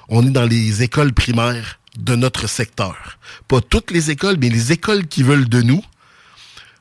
on 0.10 0.25
est 0.25 0.31
dans 0.31 0.45
les 0.45 0.83
écoles 0.83 1.13
primaires 1.13 1.79
de 1.98 2.15
notre 2.15 2.48
secteur. 2.50 2.95
Pas 3.48 3.62
toutes 3.62 3.91
les 3.91 4.12
écoles, 4.12 4.38
mais 4.39 4.50
les 4.50 4.71
écoles 4.71 5.07
qui 5.07 5.24
veulent 5.24 5.48
de 5.48 5.62
nous, 5.62 5.83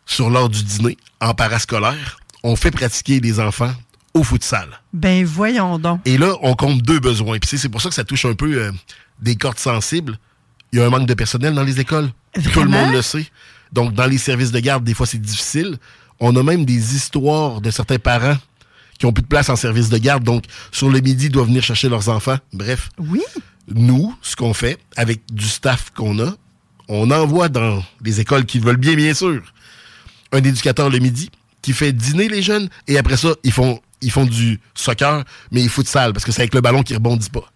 sur 0.07 0.31
l'heure 0.31 0.49
du 0.49 0.63
dîner, 0.65 0.97
en 1.21 1.35
parascolaire, 1.35 2.19
on 2.43 2.57
fait 2.57 2.71
pratiquer 2.71 3.21
les 3.21 3.39
enfants 3.39 3.73
au 4.15 4.25
futsal. 4.25 4.81
Ben 4.93 5.25
voyons 5.25 5.79
donc. 5.79 6.01
Et 6.05 6.19
là, 6.19 6.35
on 6.43 6.55
compte 6.55 6.83
deux 6.83 6.99
besoins. 6.99 7.39
Puis 7.39 7.57
c'est- 7.59 7.69
pour 7.69 7.81
ça 7.81 7.91
que 7.91 7.95
ça 7.95 8.03
touche 8.05 8.25
un 8.25 8.35
peu 8.35 8.53
euh, 8.55 8.73
des 9.21 9.37
cordes 9.37 9.59
sensibles. 9.59 10.19
Il 10.73 10.79
y 10.79 10.83
a 10.83 10.87
un 10.87 10.91
manque 10.91 11.07
de 11.07 11.15
personnel 11.15 11.55
dans 11.55 11.63
les 11.63 11.79
écoles. 11.79 12.11
Tout 12.53 12.63
le 12.63 12.71
monde 12.71 12.93
le 12.93 13.03
sait. 13.03 13.27
Donc, 13.73 13.95
dans 13.95 14.07
les 14.07 14.19
services 14.19 14.51
de 14.51 14.59
garde, 14.59 14.83
des 14.83 14.95
fois, 14.95 15.07
c'est 15.07 15.21
difficile. 15.21 15.79
On 16.21 16.37
a 16.37 16.43
même 16.43 16.65
des 16.65 16.95
histoires 16.95 17.61
de 17.61 17.71
certains 17.71 17.99
parents 17.99 18.37
qui 18.99 19.07
ont 19.07 19.13
plus 19.13 19.23
de 19.23 19.29
place 19.29 19.49
en 19.49 19.57
service 19.57 19.89
de 19.89 19.97
garde, 19.97 20.23
donc 20.23 20.45
sur 20.71 20.91
le 20.91 21.01
midi, 21.01 21.31
doivent 21.31 21.47
venir 21.47 21.63
chercher 21.63 21.89
leurs 21.89 22.11
enfants. 22.11 22.37
Bref. 22.53 22.91
Oui. 22.99 23.23
Nous, 23.69 24.15
ce 24.21 24.37
qu'on 24.37 24.53
fait, 24.53 24.79
avec 24.97 25.21
du 25.33 25.47
staff 25.47 25.91
qu'on 25.97 26.19
a, 26.19 26.35
on 26.89 27.11
envoie 27.11 27.49
dans 27.49 27.83
les 28.05 28.21
écoles 28.21 28.45
qui 28.45 28.59
veulent 28.59 28.77
bien, 28.77 28.95
bien 28.95 29.15
sûr, 29.15 29.41
un 30.33 30.43
éducateur 30.43 30.91
le 30.91 30.99
midi 30.99 31.31
qui 31.63 31.73
fait 31.73 31.93
dîner 31.93 32.29
les 32.29 32.43
jeunes 32.43 32.69
et 32.89 32.99
après 32.99 33.17
ça, 33.17 33.35
ils 33.45 33.53
font, 33.53 33.81
ils 34.03 34.11
font 34.11 34.25
du 34.25 34.61
soccer, 34.75 35.25
mais 35.51 35.63
ils 35.63 35.69
foutent 35.69 35.89
sale 35.89 36.13
parce 36.13 36.25
que 36.25 36.33
c'est 36.33 36.43
avec 36.43 36.55
le 36.55 36.61
ballon 36.61 36.83
qui 36.83 36.95
rebondit 36.95 37.31
pas. 37.31 37.51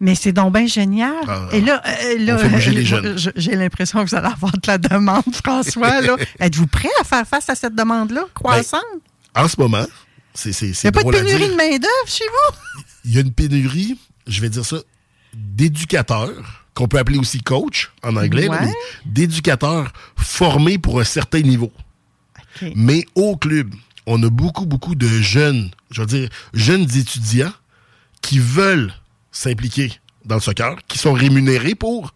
Mais 0.00 0.14
c'est 0.14 0.32
donc 0.32 0.54
bien 0.54 0.66
génial. 0.66 1.14
Ah, 1.28 1.48
Et 1.52 1.60
là, 1.60 1.82
euh, 1.86 2.18
là 2.18 2.38
euh, 2.38 3.16
j'ai 3.36 3.54
l'impression 3.54 4.02
que 4.02 4.08
vous 4.08 4.16
allez 4.16 4.28
avoir 4.28 4.52
de 4.52 4.66
la 4.66 4.78
demande, 4.78 5.22
François. 5.44 6.00
Êtes-vous 6.40 6.66
prêt 6.66 6.88
à 7.00 7.04
faire 7.04 7.26
face 7.26 7.50
à 7.50 7.54
cette 7.54 7.74
demande-là, 7.74 8.24
croissante? 8.34 8.80
En 9.34 9.46
ce 9.46 9.60
moment, 9.60 9.86
c'est 10.34 10.52
c'est 10.52 10.68
Il 10.68 10.76
n'y 10.84 10.88
a 10.88 10.92
pas 10.92 11.04
de 11.04 11.10
pénurie 11.10 11.48
de 11.50 11.54
main-d'œuvre 11.54 12.06
chez 12.06 12.24
vous? 12.24 12.82
Il 13.04 13.14
y 13.14 13.18
a 13.18 13.20
une 13.20 13.32
pénurie, 13.32 13.98
je 14.26 14.40
vais 14.40 14.48
dire 14.48 14.64
ça, 14.64 14.78
d'éducateurs, 15.34 16.64
qu'on 16.74 16.88
peut 16.88 16.98
appeler 16.98 17.18
aussi 17.18 17.40
coach 17.42 17.90
en 18.02 18.16
anglais, 18.16 18.48
Ouais. 18.48 18.72
d'éducateurs 19.04 19.92
formés 20.16 20.78
pour 20.78 20.98
un 21.00 21.04
certain 21.04 21.40
niveau. 21.40 21.72
Mais 22.74 23.04
au 23.14 23.36
club, 23.36 23.74
on 24.06 24.22
a 24.22 24.30
beaucoup, 24.30 24.66
beaucoup 24.66 24.94
de 24.94 25.06
jeunes, 25.06 25.70
je 25.90 26.00
veux 26.00 26.06
dire, 26.06 26.28
jeunes 26.54 26.84
étudiants 26.96 27.52
qui 28.22 28.38
veulent 28.38 28.92
s'impliquer 29.32 29.92
dans 30.24 30.36
le 30.36 30.40
soccer, 30.40 30.76
qui 30.86 30.98
sont 30.98 31.12
rémunérés 31.12 31.74
pour. 31.74 32.14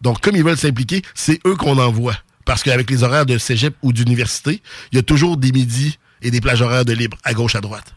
Donc, 0.00 0.20
comme 0.20 0.36
ils 0.36 0.44
veulent 0.44 0.56
s'impliquer, 0.56 1.02
c'est 1.14 1.40
eux 1.46 1.56
qu'on 1.56 1.78
envoie. 1.78 2.16
Parce 2.44 2.62
qu'avec 2.62 2.90
les 2.90 3.02
horaires 3.02 3.26
de 3.26 3.38
cégep 3.38 3.74
ou 3.82 3.92
d'université, 3.92 4.62
il 4.92 4.96
y 4.96 4.98
a 4.98 5.02
toujours 5.02 5.36
des 5.36 5.52
midis 5.52 5.98
et 6.22 6.30
des 6.30 6.40
plages 6.40 6.62
horaires 6.62 6.84
de 6.84 6.92
libre 6.92 7.18
à 7.24 7.34
gauche, 7.34 7.56
à 7.56 7.60
droite. 7.60 7.94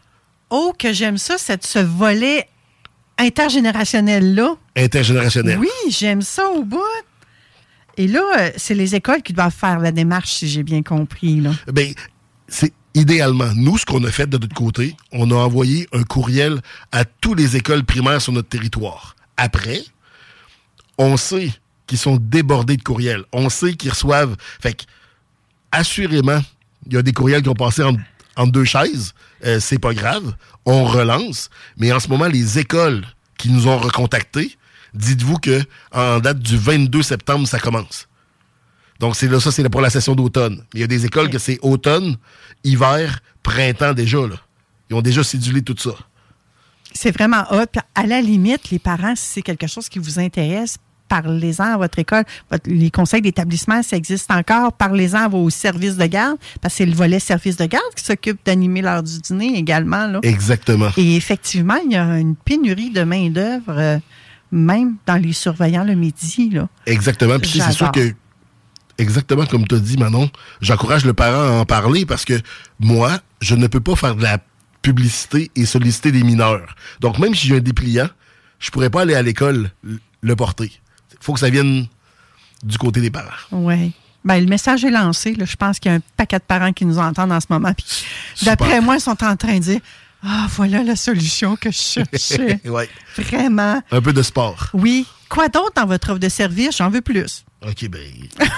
Oh, 0.50 0.74
que 0.76 0.92
j'aime 0.92 1.18
ça, 1.18 1.38
cette, 1.38 1.64
ce 1.64 1.78
volet 1.78 2.48
intergénérationnel-là. 3.18 4.56
Intergénérationnel. 4.76 5.58
Oui, 5.58 5.68
j'aime 5.90 6.22
ça 6.22 6.48
au 6.50 6.64
bout. 6.64 6.80
Et 7.96 8.08
là, 8.08 8.22
euh, 8.38 8.50
c'est 8.56 8.74
les 8.74 8.94
écoles 8.94 9.22
qui 9.22 9.32
doivent 9.32 9.54
faire 9.54 9.78
la 9.78 9.92
démarche, 9.92 10.32
si 10.32 10.48
j'ai 10.48 10.62
bien 10.62 10.82
compris. 10.82 11.40
Là. 11.40 11.50
Ben, 11.72 11.92
c'est 12.48 12.72
idéalement. 12.94 13.52
Nous, 13.54 13.78
ce 13.78 13.86
qu'on 13.86 14.04
a 14.04 14.10
fait 14.10 14.28
de 14.28 14.38
notre 14.38 14.54
côté, 14.54 14.96
on 15.12 15.30
a 15.30 15.34
envoyé 15.34 15.88
un 15.92 16.02
courriel 16.02 16.60
à 16.92 17.04
toutes 17.04 17.38
les 17.38 17.56
écoles 17.56 17.84
primaires 17.84 18.20
sur 18.20 18.32
notre 18.32 18.48
territoire. 18.48 19.16
Après, 19.36 19.82
on 20.98 21.16
sait 21.16 21.52
qu'ils 21.86 21.98
sont 21.98 22.16
débordés 22.16 22.76
de 22.76 22.82
courriels. 22.82 23.24
On 23.32 23.48
sait 23.48 23.74
qu'ils 23.74 23.90
reçoivent. 23.90 24.36
Fait 24.60 24.74
que, 24.74 24.84
assurément, 25.72 26.40
il 26.86 26.94
y 26.94 26.96
a 26.96 27.02
des 27.02 27.12
courriels 27.12 27.42
qui 27.42 27.48
ont 27.48 27.54
passé 27.54 27.82
en, 27.82 28.46
deux 28.46 28.64
chaises. 28.64 29.14
Euh, 29.44 29.60
c'est 29.60 29.78
pas 29.78 29.94
grave. 29.94 30.34
On 30.66 30.84
relance. 30.84 31.50
Mais 31.76 31.92
en 31.92 32.00
ce 32.00 32.08
moment, 32.08 32.26
les 32.26 32.58
écoles 32.58 33.06
qui 33.38 33.50
nous 33.50 33.66
ont 33.66 33.78
recontactés, 33.78 34.56
dites-vous 34.94 35.38
que 35.38 35.62
en 35.92 36.20
date 36.20 36.38
du 36.38 36.56
22 36.56 37.02
septembre, 37.02 37.46
ça 37.46 37.58
commence. 37.58 38.08
Donc, 39.00 39.16
c'est 39.16 39.26
là, 39.28 39.40
ça, 39.40 39.50
c'est 39.50 39.68
pour 39.68 39.80
la 39.80 39.90
session 39.90 40.14
d'automne. 40.14 40.62
Il 40.74 40.80
y 40.80 40.84
a 40.84 40.86
des 40.86 41.06
écoles 41.06 41.30
que 41.30 41.38
c'est 41.38 41.58
automne, 41.62 42.16
hiver, 42.62 43.20
printemps 43.42 43.94
déjà, 43.94 44.18
là. 44.18 44.36
Ils 44.90 44.94
ont 44.94 45.02
déjà 45.02 45.24
cédulé 45.24 45.62
tout 45.62 45.76
ça. 45.78 45.92
C'est 46.92 47.10
vraiment 47.10 47.44
hot. 47.50 47.66
Puis 47.72 47.80
à 47.94 48.06
la 48.06 48.20
limite, 48.20 48.70
les 48.70 48.78
parents, 48.78 49.14
si 49.16 49.24
c'est 49.34 49.42
quelque 49.42 49.66
chose 49.66 49.88
qui 49.88 49.98
vous 49.98 50.18
intéresse, 50.18 50.76
parlez-en 51.08 51.74
à 51.74 51.76
votre 51.76 51.98
école. 51.98 52.24
Votre- 52.50 52.68
les 52.68 52.90
conseils 52.90 53.22
d'établissement, 53.22 53.82
ça 53.82 53.96
existe 53.96 54.30
encore. 54.30 54.72
Parlez-en 54.72 55.24
à 55.24 55.28
vos 55.28 55.48
services 55.50 55.96
de 55.96 56.06
garde, 56.06 56.36
parce 56.60 56.74
que 56.74 56.78
c'est 56.78 56.86
le 56.86 56.94
volet 56.94 57.20
service 57.20 57.56
de 57.56 57.66
garde 57.66 57.94
qui 57.96 58.04
s'occupe 58.04 58.38
d'animer 58.44 58.82
l'heure 58.82 59.02
du 59.02 59.18
dîner 59.18 59.56
également. 59.56 60.06
Là. 60.06 60.20
Exactement. 60.22 60.90
Et 60.96 61.16
effectivement, 61.16 61.78
il 61.84 61.92
y 61.92 61.96
a 61.96 62.18
une 62.18 62.36
pénurie 62.36 62.90
de 62.90 63.02
main-d'œuvre, 63.02 63.70
euh, 63.70 63.98
même 64.52 64.96
dans 65.06 65.16
les 65.16 65.32
surveillants 65.32 65.84
le 65.84 65.94
midi. 65.94 66.50
Là. 66.50 66.68
Exactement. 66.86 67.38
Puis 67.38 67.60
c'est 67.64 67.72
sûr 67.72 67.90
que, 67.92 68.12
exactement 69.00 69.46
comme 69.46 69.66
tu 69.66 69.74
as 69.74 69.80
dit, 69.80 69.96
Manon, 69.96 70.30
j'encourage 70.60 71.04
le 71.04 71.12
parent 71.14 71.58
à 71.58 71.60
en 71.60 71.64
parler 71.64 72.06
parce 72.06 72.24
que 72.24 72.40
moi, 72.78 73.18
je 73.40 73.54
ne 73.54 73.66
peux 73.66 73.80
pas 73.80 73.96
faire 73.96 74.14
de 74.14 74.22
la 74.22 74.38
publicité 74.82 75.50
et 75.56 75.66
solliciter 75.66 76.12
des 76.12 76.22
mineurs. 76.22 76.74
Donc, 77.00 77.18
même 77.18 77.34
si 77.34 77.48
j'ai 77.48 77.56
un 77.56 77.60
dépliant, 77.60 78.08
je 78.58 78.70
pourrais 78.70 78.90
pas 78.90 79.02
aller 79.02 79.14
à 79.14 79.22
l'école 79.22 79.70
le 80.22 80.36
porter. 80.36 80.72
Il 81.12 81.18
faut 81.20 81.32
que 81.34 81.40
ça 81.40 81.50
vienne 81.50 81.86
du 82.62 82.78
côté 82.78 83.00
des 83.00 83.10
parents. 83.10 83.28
Oui. 83.52 83.92
Ben, 84.24 84.38
le 84.38 84.46
message 84.46 84.84
est 84.84 84.90
lancé. 84.90 85.34
là. 85.34 85.44
Je 85.46 85.56
pense 85.56 85.78
qu'il 85.78 85.90
y 85.90 85.94
a 85.94 85.98
un 85.98 86.02
paquet 86.16 86.38
de 86.38 86.44
parents 86.44 86.72
qui 86.72 86.84
nous 86.84 86.98
entendent 86.98 87.32
en 87.32 87.40
ce 87.40 87.46
moment. 87.48 87.72
D'après 88.42 88.80
moi, 88.80 88.96
ils 88.96 89.00
sont 89.00 89.22
en 89.24 89.36
train 89.36 89.54
de 89.54 89.60
dire 89.60 89.80
Ah, 90.22 90.46
voilà 90.50 90.82
la 90.82 90.96
solution 90.96 91.56
que 91.56 91.70
je 91.70 91.78
cherchais. 91.78 92.60
ouais. 92.68 92.88
Vraiment. 93.16 93.82
Un 93.90 94.02
peu 94.02 94.12
de 94.12 94.22
sport. 94.22 94.68
Oui. 94.74 95.06
Quoi 95.28 95.48
d'autre 95.48 95.72
dans 95.76 95.86
votre 95.86 96.10
offre 96.10 96.18
de 96.18 96.28
service? 96.28 96.76
J'en 96.76 96.90
veux 96.90 97.00
plus. 97.00 97.44
OK, 97.66 97.88
ben. 97.88 98.02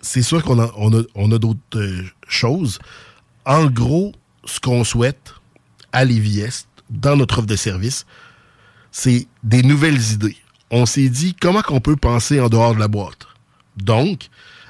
c'est- 0.00 0.22
sûr 0.22 0.42
qu'on 0.42 0.58
a, 0.60 0.70
on 0.76 0.98
a, 0.98 1.02
on 1.14 1.30
a 1.32 1.38
d'autres 1.38 1.58
euh, 1.76 2.04
choses. 2.28 2.78
En 3.44 3.66
gros, 3.66 4.12
ce 4.44 4.60
qu'on 4.60 4.84
souhaite 4.84 5.34
à 5.92 6.04
Lévis-Est, 6.04 6.66
dans 6.90 7.16
notre 7.16 7.38
offre 7.38 7.46
de 7.46 7.56
service, 7.56 8.06
c'est 8.90 9.26
des 9.44 9.62
nouvelles 9.62 10.00
idées. 10.12 10.36
On 10.70 10.86
s'est 10.86 11.08
dit 11.08 11.34
comment 11.40 11.62
qu'on 11.62 11.80
peut 11.80 11.96
penser 11.96 12.40
en 12.40 12.48
dehors 12.48 12.74
de 12.74 12.80
la 12.80 12.88
boîte? 12.88 13.26
Donc, 13.76 14.28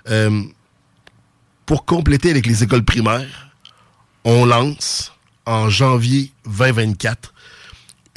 euh, 0.09 0.43
pour 1.67 1.85
compléter 1.85 2.31
avec 2.31 2.47
les 2.47 2.62
écoles 2.62 2.85
primaires, 2.85 3.50
on 4.25 4.45
lance 4.45 5.12
en 5.47 5.69
janvier 5.71 6.33
2024 6.47 7.33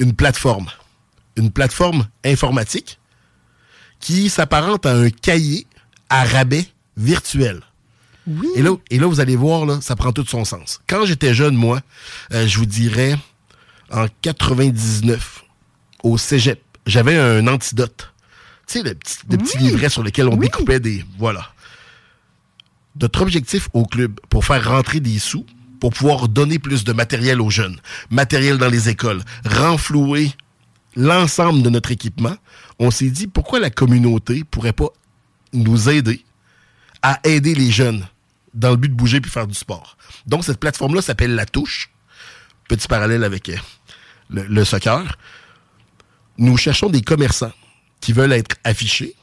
une 0.00 0.14
plateforme. 0.14 0.68
Une 1.36 1.50
plateforme 1.50 2.06
informatique 2.24 2.98
qui 4.00 4.28
s'apparente 4.28 4.86
à 4.86 4.92
un 4.94 5.10
cahier 5.10 5.66
à 6.10 6.24
rabais 6.24 6.66
virtuel. 6.96 7.60
Oui. 8.26 8.48
Et 8.56 8.62
là, 8.62 8.70
et 8.90 8.98
là, 8.98 9.06
vous 9.06 9.20
allez 9.20 9.36
voir, 9.36 9.66
là, 9.66 9.78
ça 9.82 9.96
prend 9.96 10.12
tout 10.12 10.24
son 10.26 10.44
sens. 10.44 10.80
Quand 10.86 11.04
j'étais 11.04 11.34
jeune, 11.34 11.54
moi, 11.54 11.80
euh, 12.32 12.46
je 12.46 12.58
vous 12.58 12.66
dirais, 12.66 13.16
en 13.92 14.06
99, 14.22 15.44
au 16.02 16.16
cégep, 16.16 16.62
j'avais 16.86 17.16
un 17.18 17.46
antidote. 17.46 18.12
Tu 18.66 18.78
sais, 18.78 18.82
le 18.82 18.94
petit, 18.94 19.16
le 19.30 19.36
petit 19.36 19.58
Oui. 19.58 19.64
livret 19.64 19.90
sur 19.90 20.02
lequel 20.02 20.28
on 20.28 20.36
Oui. 20.36 20.46
découpait 20.46 20.80
des... 20.80 21.04
Voilà. 21.18 21.50
Notre 23.00 23.22
objectif 23.22 23.68
au 23.74 23.84
club, 23.84 24.18
pour 24.30 24.44
faire 24.44 24.66
rentrer 24.68 25.00
des 25.00 25.18
sous, 25.18 25.44
pour 25.80 25.92
pouvoir 25.92 26.28
donner 26.28 26.58
plus 26.58 26.84
de 26.84 26.92
matériel 26.92 27.40
aux 27.42 27.50
jeunes, 27.50 27.78
matériel 28.08 28.56
dans 28.56 28.68
les 28.68 28.88
écoles, 28.88 29.22
renflouer 29.44 30.32
l'ensemble 30.96 31.62
de 31.62 31.68
notre 31.70 31.90
équipement, 31.90 32.36
on 32.78 32.90
s'est 32.90 33.10
dit 33.10 33.26
pourquoi 33.26 33.58
la 33.60 33.68
communauté 33.70 34.44
pourrait 34.44 34.72
pas 34.72 34.88
nous 35.52 35.90
aider 35.90 36.24
à 37.04 37.20
aider 37.22 37.54
les 37.54 37.70
jeunes 37.70 38.08
dans 38.54 38.70
le 38.70 38.76
but 38.76 38.88
de 38.88 38.94
bouger 38.94 39.20
puis 39.20 39.30
faire 39.30 39.46
du 39.46 39.54
sport. 39.54 39.98
Donc 40.26 40.42
cette 40.42 40.58
plateforme-là 40.58 41.02
s'appelle 41.02 41.34
La 41.34 41.44
Touche. 41.44 41.90
Petit 42.66 42.88
parallèle 42.88 43.24
avec 43.24 43.50
euh, 43.50 43.56
le, 44.30 44.64
soccer. 44.64 45.18
Nous 46.38 46.56
cherchons 46.56 46.88
des 46.88 47.02
commerçants 47.02 47.52
qui 48.00 48.14
veulent 48.14 48.32
être 48.32 48.56
affichés 48.64 49.14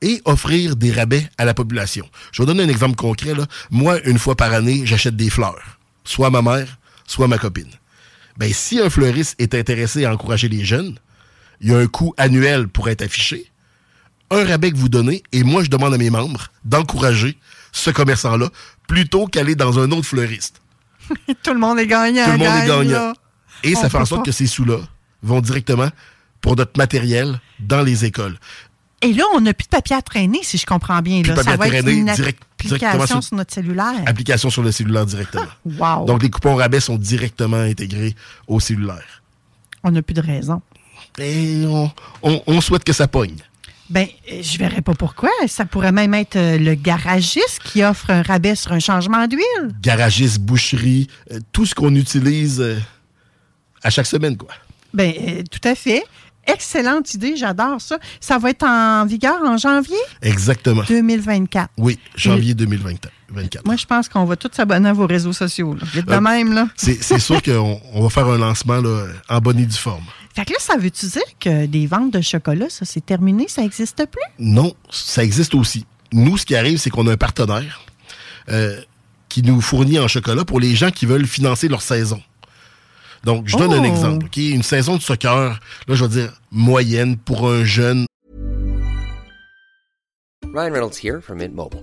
et 0.00 0.22
offrir 0.26 0.76
des 0.76 0.92
rabais 0.92 1.28
à 1.38 1.44
la 1.44 1.54
population. 1.54 2.08
Je 2.30 2.40
vais 2.40 2.46
vous 2.46 2.54
donner 2.54 2.62
un 2.62 2.72
exemple 2.72 2.94
concret. 2.94 3.34
Là. 3.34 3.46
Moi, 3.70 4.00
une 4.06 4.18
fois 4.18 4.36
par 4.36 4.52
année, 4.52 4.86
j'achète 4.86 5.16
des 5.16 5.28
fleurs. 5.28 5.80
Soit 6.04 6.30
ma 6.30 6.40
mère, 6.40 6.78
soit 7.04 7.26
ma 7.26 7.38
copine. 7.38 7.70
Ben, 8.36 8.52
si 8.52 8.78
un 8.78 8.90
fleuriste 8.90 9.34
est 9.40 9.56
intéressé 9.56 10.04
à 10.04 10.12
encourager 10.12 10.48
les 10.48 10.64
jeunes, 10.64 10.96
il 11.60 11.70
y 11.70 11.74
a 11.74 11.78
un 11.78 11.88
coût 11.88 12.14
annuel 12.16 12.68
pour 12.68 12.88
être 12.88 13.02
affiché, 13.02 13.50
un 14.30 14.44
rabais 14.44 14.70
que 14.70 14.76
vous 14.76 14.88
donnez, 14.88 15.22
et 15.32 15.42
moi, 15.42 15.62
je 15.64 15.70
demande 15.70 15.94
à 15.94 15.98
mes 15.98 16.10
membres 16.10 16.48
d'encourager 16.64 17.38
ce 17.72 17.90
commerçant-là 17.90 18.48
plutôt 18.86 19.26
qu'aller 19.26 19.54
dans 19.54 19.78
un 19.78 19.90
autre 19.92 20.06
fleuriste. 20.06 20.60
Tout 21.42 21.54
le 21.54 21.58
monde 21.60 21.78
est 21.78 21.86
gagnant. 21.86 22.24
Tout 22.24 22.30
le 22.32 22.38
monde 22.38 22.62
est 22.62 22.66
gagnant. 22.66 23.12
Et 23.64 23.74
On 23.76 23.80
ça 23.80 23.88
fait 23.88 23.98
en 23.98 24.04
sorte 24.04 24.20
pas. 24.22 24.26
que 24.26 24.32
ces 24.32 24.46
sous-là 24.46 24.78
vont 25.22 25.40
directement 25.40 25.88
pour 26.40 26.56
notre 26.56 26.76
matériel 26.78 27.40
dans 27.60 27.82
les 27.82 28.04
écoles. 28.04 28.38
Et 29.00 29.12
là, 29.12 29.24
on 29.34 29.40
n'a 29.40 29.54
plus 29.54 29.64
de 29.64 29.68
papier 29.68 29.94
à 29.96 30.02
traîner, 30.02 30.40
si 30.42 30.58
je 30.58 30.66
comprends 30.66 31.00
bien. 31.02 31.22
Plus 31.22 31.28
Là. 31.32 31.36
de 31.36 31.38
papier 31.42 31.50
Ça 31.52 31.56
va 31.56 31.64
à 31.64 31.66
être 31.68 31.72
traîner, 31.84 31.92
une 31.98 32.12
direct- 32.12 32.42
application 32.58 33.06
sur- 33.06 33.22
sur 33.22 33.36
notre 33.36 33.54
cellulaire. 33.54 33.94
Application 34.06 34.50
sur 34.50 34.62
le 34.62 34.72
cellulaire 34.72 35.06
directement. 35.06 35.46
Wow. 35.64 36.04
Donc, 36.06 36.22
les 36.22 36.30
coupons 36.30 36.56
rabais 36.56 36.80
sont 36.80 36.96
directement 36.98 37.58
intégrés 37.60 38.14
au 38.48 38.58
cellulaire. 38.60 39.22
on 39.84 39.90
n'a 39.92 40.02
plus 40.02 40.14
de 40.14 40.20
raison. 40.20 40.60
Et 41.18 41.64
on, 41.66 41.90
on- 42.22 42.42
on 42.46 42.60
souhaite 42.60 42.84
que 42.84 42.92
ça 42.92 43.06
pogne. 43.08 43.36
Ben, 43.90 44.06
euh, 44.30 44.42
je 44.42 44.58
verrais 44.58 44.82
pas 44.82 44.94
pourquoi. 44.94 45.30
Ça 45.46 45.64
pourrait 45.64 45.92
même 45.92 46.12
être 46.14 46.36
euh, 46.36 46.58
le 46.58 46.74
garagiste 46.74 47.60
qui 47.64 47.82
offre 47.82 48.10
un 48.10 48.22
rabais 48.22 48.54
sur 48.54 48.72
un 48.72 48.78
changement 48.80 49.26
d'huile. 49.26 49.70
Garagiste, 49.80 50.40
boucherie, 50.40 51.08
euh, 51.32 51.38
tout 51.52 51.64
ce 51.64 51.74
qu'on 51.74 51.94
utilise 51.94 52.60
euh, 52.60 52.76
à 53.82 53.90
chaque 53.90 54.06
semaine, 54.06 54.36
quoi. 54.36 54.50
Ben, 54.92 55.12
euh, 55.28 55.42
tout 55.50 55.66
à 55.66 55.74
fait. 55.74 56.02
excellente 56.46 57.12
idée, 57.14 57.36
j'adore 57.36 57.80
ça. 57.80 57.98
Ça 58.20 58.38
va 58.38 58.50
être 58.50 58.64
en 58.64 59.04
vigueur 59.06 59.38
en 59.44 59.56
janvier? 59.56 59.96
Exactement. 60.22 60.82
2024. 60.88 61.70
Oui, 61.78 61.98
janvier 62.16 62.54
2024. 62.54 63.12
Moi, 63.66 63.76
je 63.76 63.84
pense 63.84 64.08
qu'on 64.08 64.24
va 64.24 64.36
tous 64.36 64.50
s'abonner 64.54 64.88
à 64.88 64.92
vos 64.94 65.06
réseaux 65.06 65.34
sociaux. 65.34 65.74
Là. 65.74 65.80
Vite 65.92 66.06
de 66.06 66.16
même, 66.16 66.52
là. 66.54 66.68
C'est 66.76 67.18
sûr 67.18 67.42
qu'on 67.44 67.80
on 67.92 68.02
va 68.02 68.08
faire 68.08 68.26
un 68.26 68.38
lancement 68.38 68.80
là, 68.80 69.06
en 69.28 69.38
bonne 69.40 69.58
et 69.58 69.66
due 69.66 69.76
forme. 69.76 70.04
Fait 70.38 70.44
que 70.44 70.52
là, 70.52 70.58
ça 70.60 70.76
veut-tu 70.76 71.06
dire 71.06 71.22
que 71.40 71.66
des 71.66 71.88
ventes 71.88 72.12
de 72.12 72.20
chocolat, 72.20 72.70
ça, 72.70 72.84
c'est 72.84 73.04
terminé, 73.04 73.48
ça 73.48 73.60
n'existe 73.62 74.06
plus? 74.06 74.22
Non, 74.38 74.72
ça 74.88 75.24
existe 75.24 75.52
aussi. 75.56 75.84
Nous, 76.12 76.36
ce 76.38 76.46
qui 76.46 76.54
arrive, 76.54 76.78
c'est 76.78 76.90
qu'on 76.90 77.08
a 77.08 77.12
un 77.14 77.16
partenaire 77.16 77.80
euh, 78.48 78.80
qui 79.28 79.42
nous 79.42 79.60
fournit 79.60 79.98
en 79.98 80.06
chocolat 80.06 80.44
pour 80.44 80.60
les 80.60 80.76
gens 80.76 80.92
qui 80.92 81.06
veulent 81.06 81.26
financer 81.26 81.66
leur 81.66 81.82
saison. 81.82 82.22
Donc, 83.24 83.48
je 83.48 83.56
donne 83.56 83.72
un 83.72 83.82
Oh! 83.82 83.84
exemple. 83.84 84.26
ok? 84.26 84.36
Une 84.36 84.62
saison 84.62 84.94
de 84.94 85.02
soccer, 85.02 85.58
là, 85.88 85.94
je 85.96 86.04
vais 86.04 86.08
dire 86.08 86.40
moyenne 86.52 87.16
pour 87.16 87.50
un 87.50 87.64
jeune. 87.64 88.06
Ryan 90.54 90.70
Reynolds 90.72 90.98
here 91.02 91.20
from 91.20 91.38
Mint 91.38 91.52
Mobile. 91.52 91.82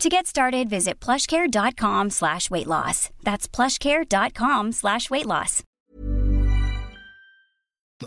To 0.00 0.08
get 0.08 0.26
started, 0.26 0.70
visit 0.70 0.98
plushcare.com 0.98 2.08
slash 2.08 2.50
weight 2.50 2.66
loss. 2.66 3.10
That's 3.22 3.46
plushcare.com 3.46 4.72
slash 4.72 5.10
weight 5.10 5.26
loss. 5.26 5.62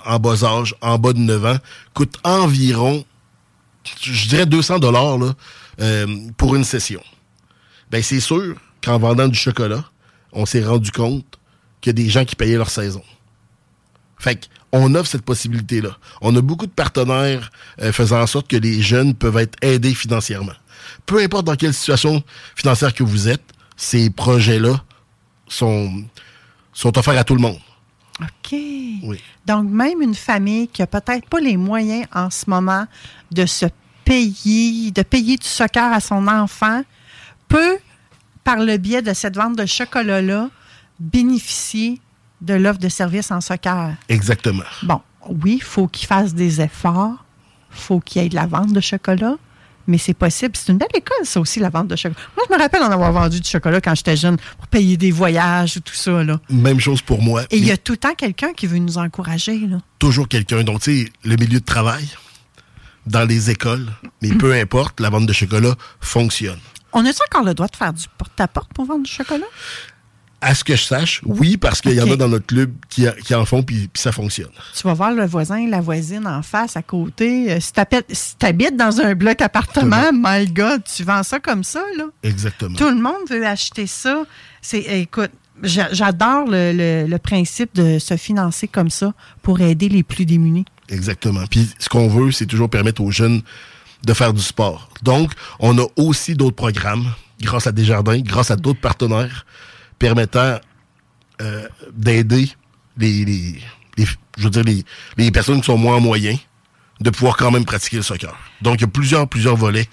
en 0.05 0.17
bas 0.17 0.43
âge, 0.43 0.73
en 0.81 0.97
bas 0.97 1.13
de 1.13 1.19
9 1.19 1.45
ans, 1.45 1.57
coûte 1.93 2.17
environ, 2.23 3.05
je 4.01 4.27
dirais 4.27 4.47
200 4.47 4.79
dollars 4.79 5.19
pour 6.38 6.55
une 6.55 6.63
session. 6.63 7.03
Ben 7.91 8.01
c'est 8.01 8.19
sûr 8.19 8.55
qu'en 8.83 8.97
vendant 8.97 9.27
du 9.27 9.38
chocolat, 9.38 9.85
on 10.31 10.47
s'est 10.47 10.63
rendu 10.63 10.89
compte 10.89 11.39
qu'il 11.79 11.91
y 11.91 12.01
a 12.01 12.03
des 12.03 12.09
gens 12.09 12.25
qui 12.25 12.35
payaient 12.35 12.57
leur 12.57 12.71
saison. 12.71 13.03
Fait 14.17 14.50
qu'on 14.71 14.95
offre 14.95 15.09
cette 15.09 15.25
possibilité-là. 15.25 15.97
On 16.21 16.35
a 16.35 16.41
beaucoup 16.41 16.65
de 16.65 16.71
partenaires 16.71 17.51
euh, 17.81 17.91
faisant 17.91 18.21
en 18.21 18.27
sorte 18.27 18.47
que 18.47 18.57
les 18.57 18.81
jeunes 18.81 19.13
peuvent 19.13 19.38
être 19.38 19.57
aidés 19.62 19.93
financièrement. 19.93 20.53
Peu 21.05 21.22
importe 21.22 21.45
dans 21.45 21.55
quelle 21.55 21.74
situation 21.74 22.24
financière 22.55 22.93
que 22.93 23.03
vous 23.03 23.27
êtes, 23.27 23.43
ces 23.75 24.10
projets-là 24.10 24.83
sont, 25.48 26.03
sont 26.72 26.98
offerts 26.98 27.17
à 27.17 27.24
tout 27.24 27.36
le 27.36 27.41
monde. 27.41 27.60
OK. 28.22 28.51
Oui. 28.51 29.19
Donc, 29.45 29.69
même 29.69 30.01
une 30.01 30.15
famille 30.15 30.67
qui 30.67 30.81
a 30.81 30.88
peut-être 30.88 31.27
pas 31.27 31.39
les 31.39 31.57
moyens 31.57 32.05
en 32.13 32.29
ce 32.29 32.50
moment 32.50 32.86
de 33.31 33.45
se 33.45 33.65
payer, 34.05 34.91
de 34.91 35.01
payer 35.01 35.38
du 35.38 35.48
soccer 35.48 35.91
à 35.91 36.00
son 36.00 36.27
enfant, 36.27 36.83
peut, 37.48 37.77
par 38.43 38.57
le 38.57 38.77
biais 38.77 39.01
de 39.01 39.13
cette 39.13 39.35
vente 39.35 39.57
de 39.57 39.66
chocolat-là, 39.66 40.50
bénéficier 41.00 42.00
de 42.42 42.53
l'offre 42.53 42.79
de 42.79 42.89
service 42.89 43.31
en 43.31 43.42
soccer. 43.42 43.94
Exactement. 44.09 44.63
Bon, 44.83 45.01
oui, 45.29 45.55
il 45.55 45.63
faut 45.63 45.87
qu'il 45.87 46.07
fasse 46.07 46.33
des 46.33 46.61
efforts, 46.61 47.24
faut 47.70 48.00
qu'il 48.00 48.22
y 48.22 48.25
ait 48.25 48.29
de 48.29 48.35
la 48.35 48.46
vente 48.46 48.74
de 48.74 48.81
chocolat, 48.81 49.35
mais 49.87 49.98
c'est 49.98 50.13
possible. 50.13 50.55
C'est 50.55 50.72
une 50.72 50.77
belle 50.77 50.89
école, 50.96 51.25
ça 51.25 51.39
aussi, 51.39 51.59
la 51.59 51.69
vente 51.69 51.87
de 51.87 51.96
chocolat. 51.96 52.19
Moi, 52.35 52.46
je 52.50 52.55
me 52.55 52.59
rappelle 52.59 52.83
en 52.83 52.91
avoir 52.91 53.11
vendu 53.11 53.39
du 53.39 53.50
chocolat 53.50 53.81
quand 53.81 53.96
j'étais 53.96 54.15
jeune 54.15 54.37
pour 54.57 54.67
payer 54.67 54.98
des 54.98 55.11
voyages 55.11 55.77
ou 55.77 55.79
tout 55.79 55.96
ça. 55.96 56.24
Là. 56.24 56.39
Même 56.50 56.79
chose 56.79 57.01
pour 57.01 57.22
moi. 57.22 57.43
Et 57.51 57.57
il 57.57 57.65
y 57.65 57.72
a 57.72 57.77
tout 57.77 57.93
le 57.93 57.98
temps 57.98 58.15
quelqu'un 58.15 58.53
qui 58.53 58.67
veut 58.67 58.77
nous 58.77 58.98
encourager. 58.98 59.59
Là. 59.59 59.77
toujours 60.00 60.27
quelqu'un. 60.27 60.63
Donc, 60.63 60.81
tu 60.81 61.05
sais, 61.05 61.11
le 61.24 61.35
milieu 61.35 61.59
de 61.59 61.65
travail, 61.65 62.07
dans 63.05 63.25
les 63.27 63.50
écoles, 63.50 63.87
mais 64.22 64.29
peu 64.29 64.53
importe, 64.53 65.00
la 65.00 65.09
vente 65.09 65.25
de 65.25 65.33
chocolat 65.33 65.75
fonctionne. 66.00 66.59
On 66.93 67.05
a-tu 67.05 67.19
encore 67.29 67.43
le 67.43 67.53
droit 67.53 67.67
de 67.67 67.75
faire 67.75 67.91
du 67.91 68.05
porte-à-porte 68.17 68.72
pour 68.74 68.85
vendre 68.85 69.03
du 69.03 69.11
chocolat? 69.11 69.46
À 70.46 70.53
ce 70.56 70.64
que 70.64 70.75
je 70.75 70.84
sache, 70.84 71.22
oui, 71.25 71.56
parce 71.58 71.79
qu'il 71.79 71.94
y 71.94 72.01
en 72.01 72.12
a 72.12 72.16
dans 72.18 72.27
notre 72.27 72.46
club 72.46 72.74
qui, 72.90 73.06
qui 73.24 73.34
en 73.34 73.46
font, 73.46 73.64
puis 73.64 73.88
puis 73.88 74.01
ça 74.01 74.12
fonctionne. 74.12 74.51
Tu 74.75 74.84
vas 74.84 74.94
voir 74.94 75.12
le 75.14 75.25
voisin, 75.25 75.68
la 75.70 75.79
voisine 75.79 76.27
en 76.27 76.42
face, 76.42 76.75
à 76.75 76.82
côté. 76.82 77.51
Euh, 77.53 77.60
Si 77.62 77.72
si 78.12 78.36
t'habites 78.38 78.75
dans 78.75 79.00
un 79.00 79.16
bloc 79.16 79.42
appartement, 79.42 80.12
my 80.14 80.46
God, 80.48 80.82
tu 80.84 81.03
vends 81.03 81.24
ça 81.24 81.40
comme 81.40 81.64
ça, 81.64 81.82
là? 81.98 82.06
Exactement. 82.24 82.75
Tout 82.75 82.90
le 82.90 83.01
monde 83.01 83.24
veut 83.29 83.46
acheter 83.48 83.88
ça. 83.88 84.24
C'est, 84.62 84.79
écoute, 84.82 85.32
j'a- 85.64 85.94
j'adore 85.94 86.46
le, 86.48 86.74
le- 86.74 87.08
le 87.08 87.18
principe 87.20 87.74
de 87.75 87.98
se 88.00 88.18
financer 88.18 88.68
comme 88.68 88.90
ça 88.90 89.14
pour 89.44 89.62
aider 89.62 89.88
les 89.88 90.03
plus 90.03 90.25
démunis. 90.25 90.66
Exactement. 90.90 91.46
Puis 91.50 91.70
ce 91.79 91.88
qu'on 91.88 92.10
veut, 92.10 92.32
c'est 92.32 92.46
toujours 92.48 92.70
permettre 92.70 93.01
aux 93.01 93.12
jeunes 93.12 93.42
de 94.06 94.14
faire 94.14 94.34
du 94.34 94.42
sport. 94.42 94.90
Donc, 95.03 95.32
on 95.60 95.77
a 95.79 95.86
aussi 95.96 96.36
d'autres 96.36 96.58
programmes, 96.58 97.06
grâce 97.42 97.66
à 97.68 97.72
Desjardins, 97.72 98.20
grâce 98.20 98.51
à 98.51 98.58
d'autres 98.58 98.82
partenaires, 98.82 99.46
permettant 100.07 100.59
euh, 101.42 101.66
d'aider 101.94 102.50
les, 102.98 103.24
les, 103.24 103.55
les- 103.98 104.05
je 104.37 104.44
veux 104.44 104.50
dire, 104.50 104.63
les, 104.66 104.83
les 105.18 105.31
personnes 105.31 105.61
qui 105.61 105.68
sont 105.68 105.77
moins 105.77 105.96
en 105.96 106.01
moyen 106.01 106.35
de 107.00 107.09
pouvoir 107.09 107.37
quand 107.37 107.51
même 107.51 107.63
pratiquer 107.63 107.96
le 107.98 108.03
soccer. 108.03 108.35
Donc, 108.61 108.75
il 108.79 108.81
y 108.81 108.83
a 108.83 108.87
plusieurs, 108.87 109.29
plusieurs 109.29 109.55
volets 109.55 109.87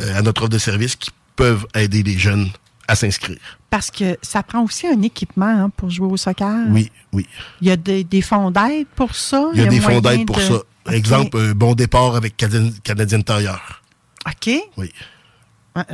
euh, 0.00 0.18
à 0.18 0.20
notre 0.20 0.42
offre 0.42 0.50
de 0.50 0.58
service 0.58 0.96
qui 0.96 1.08
peuvent 1.34 1.66
aider 1.74 2.02
les 2.02 2.18
jeunes 2.18 2.48
à 2.88 2.94
s'inscrire. 2.94 3.38
Parce 3.70 3.90
que 3.90 4.18
ça 4.20 4.42
prend 4.42 4.62
aussi 4.64 4.86
un 4.86 5.00
équipement 5.00 5.46
hein, 5.64 5.70
pour 5.74 5.88
jouer 5.88 6.08
au 6.08 6.16
soccer. 6.18 6.54
Oui, 6.68 6.90
oui. 7.14 7.26
Il 7.62 7.68
y 7.68 7.70
a 7.70 7.76
des, 7.76 8.04
des 8.04 8.20
fonds 8.22 8.50
d'aide 8.50 8.86
pour 8.96 9.14
ça? 9.14 9.48
Il 9.54 9.60
y 9.62 9.66
a 9.66 9.66
des 9.66 9.80
fonds 9.80 10.00
d'aide 10.00 10.26
pour 10.26 10.36
de- 10.36 10.42
ça. 10.42 10.54
OK. 10.56 10.92
Exemple, 10.92 11.38
un 11.38 11.52
bon 11.52 11.74
départ 11.74 12.16
avec 12.16 12.36
Canadien, 12.36 12.70
Canadien 12.84 13.20
Tailleur. 13.22 13.82
OK. 14.26 14.50
Oui. 14.76 14.92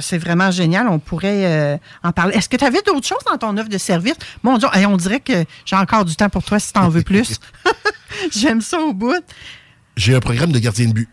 C'est 0.01 0.19
vraiment 0.19 0.51
génial. 0.51 0.89
On 0.89 0.99
pourrait 0.99 1.45
euh, 1.45 1.77
en 2.03 2.13
parler. 2.13 2.35
Est-ce 2.37 2.49
que 2.49 2.57
tu 2.57 2.65
avais 2.65 2.81
d'autres 2.83 3.07
choses 3.07 3.25
dans 3.31 3.37
ton 3.37 3.57
offre 3.59 3.69
de 3.69 3.79
service? 3.79 4.15
Mon 4.43 4.57
Dieu, 4.57 4.69
hey, 4.73 4.87
on 4.87 4.97
dirait 4.97 5.21
que 5.21 5.45
j'ai 5.67 5.77
encore 5.77 6.05
du 6.05 6.17
temps 6.17 6.31
pour 6.31 6.43
toi 6.43 6.59
si 6.59 6.73
tu 6.73 6.79
en 6.79 6.89
veux 6.89 7.03
plus. 7.03 7.39
J'aime 8.33 8.61
ça 8.61 8.79
au 8.81 8.93
bout. 8.93 9.23
j'ai 9.97 10.15
un 10.15 10.21
programme 10.21 10.53
de 10.53 10.59
gardien 10.59 10.89
de 10.89 10.93
but. 10.93 11.09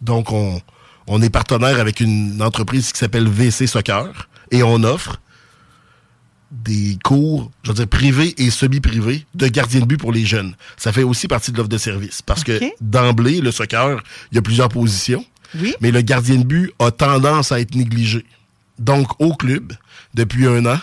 Donc, 0.00 0.32
on, 0.32 0.60
on 1.06 1.22
est 1.22 1.30
partenaire 1.30 1.80
avec 1.80 2.00
une 2.00 2.42
entreprise 2.42 2.92
qui 2.92 2.98
s'appelle 2.98 3.28
VC 3.28 3.66
Soccer 3.66 4.28
et 4.50 4.62
on 4.62 4.82
offre 4.82 5.20
des 6.50 6.98
cours, 7.02 7.50
je 7.62 7.70
veux 7.70 7.74
dire, 7.74 7.88
privés 7.88 8.34
et 8.36 8.50
semi-privés 8.50 9.24
de 9.34 9.48
gardien 9.48 9.80
de 9.80 9.86
but 9.86 9.96
pour 9.96 10.12
les 10.12 10.26
jeunes. 10.26 10.54
Ça 10.76 10.92
fait 10.92 11.02
aussi 11.02 11.26
partie 11.26 11.50
de 11.50 11.56
l'offre 11.56 11.70
de 11.70 11.78
service 11.78 12.20
parce 12.20 12.44
que 12.44 12.60
d'emblée, 12.80 13.40
le 13.40 13.50
soccer, 13.50 14.02
il 14.30 14.34
y 14.34 14.38
a 14.38 14.42
plusieurs 14.42 14.68
positions, 14.68 15.24
Oui. 15.58 15.74
mais 15.80 15.90
le 15.90 16.00
gardien 16.00 16.36
de 16.36 16.44
but 16.44 16.72
a 16.78 16.90
tendance 16.90 17.52
à 17.52 17.60
être 17.60 17.74
négligé. 17.74 18.24
Donc, 18.78 19.08
au 19.20 19.34
club, 19.34 19.72
depuis 20.14 20.46
un 20.46 20.64
an, 20.66 20.78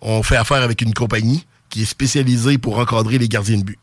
on 0.00 0.22
fait 0.22 0.36
affaire 0.36 0.62
avec 0.62 0.80
une 0.82 0.94
compagnie 0.94 1.46
qui 1.68 1.82
est 1.82 1.86
spécialisée 1.86 2.58
pour 2.58 2.78
encadrer 2.78 3.18
les 3.18 3.28
gardiens 3.28 3.58
de 3.58 3.64
but. 3.64 3.78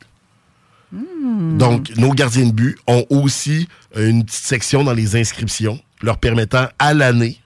Donc, 1.58 1.92
nos 1.98 2.14
gardiens 2.14 2.46
de 2.46 2.52
but 2.52 2.78
ont 2.88 3.06
aussi 3.10 3.68
une 3.96 4.24
petite 4.24 4.44
section 4.44 4.84
dans 4.84 4.94
les 4.94 5.16
inscriptions 5.16 5.80
leur 6.02 6.18
permettant 6.18 6.68
à 6.78 6.94
l'année 6.94 7.40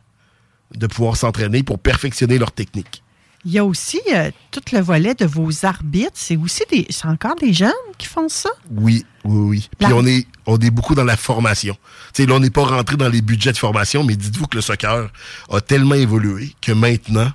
de 0.76 0.88
pouvoir 0.88 1.16
s'entraîner 1.16 1.64
pour 1.64 1.80
perfectionner 1.80 2.38
leur 2.38 2.52
technique. 2.52 3.04
Il 3.50 3.54
y 3.54 3.60
a 3.60 3.64
aussi 3.64 4.02
euh, 4.14 4.30
tout 4.52 4.60
le 4.74 4.82
volet 4.82 5.14
de 5.16 5.26
vos 5.26 5.64
arbitres. 5.66 6.12
C'est 6.16 6.36
aussi 6.36 6.64
des, 6.70 6.86
c'est 6.90 7.08
encore 7.08 7.36
des 7.36 7.54
jeunes 7.54 7.72
qui 7.98 8.06
font 8.06 8.28
ça? 8.28 8.50
Oui, 8.70 9.06
oui, 9.24 9.40
oui. 9.40 9.70
Puis 9.80 9.88
La- 9.88 9.96
on 9.96 10.06
est, 10.06 10.28
on 10.46 10.58
est 10.60 10.70
beaucoup 10.70 10.96
dans 10.96 11.06
la 11.06 11.16
formation. 11.16 11.78
Tu 12.14 12.24
sais, 12.24 12.28
là, 12.28 12.36
on 12.36 12.40
n'est 12.42 12.50
pas 12.50 12.66
rentré 12.66 12.98
dans 12.98 13.08
les 13.08 13.22
budgets 13.22 13.54
de 13.54 13.58
formation, 13.58 14.04
mais 14.04 14.18
dites-vous 14.18 14.48
que 14.48 14.58
le 14.58 14.62
soccer 14.62 15.10
a 15.50 15.62
tellement 15.62 15.96
évolué 15.96 16.54
que 16.62 16.74
maintenant, 16.74 17.32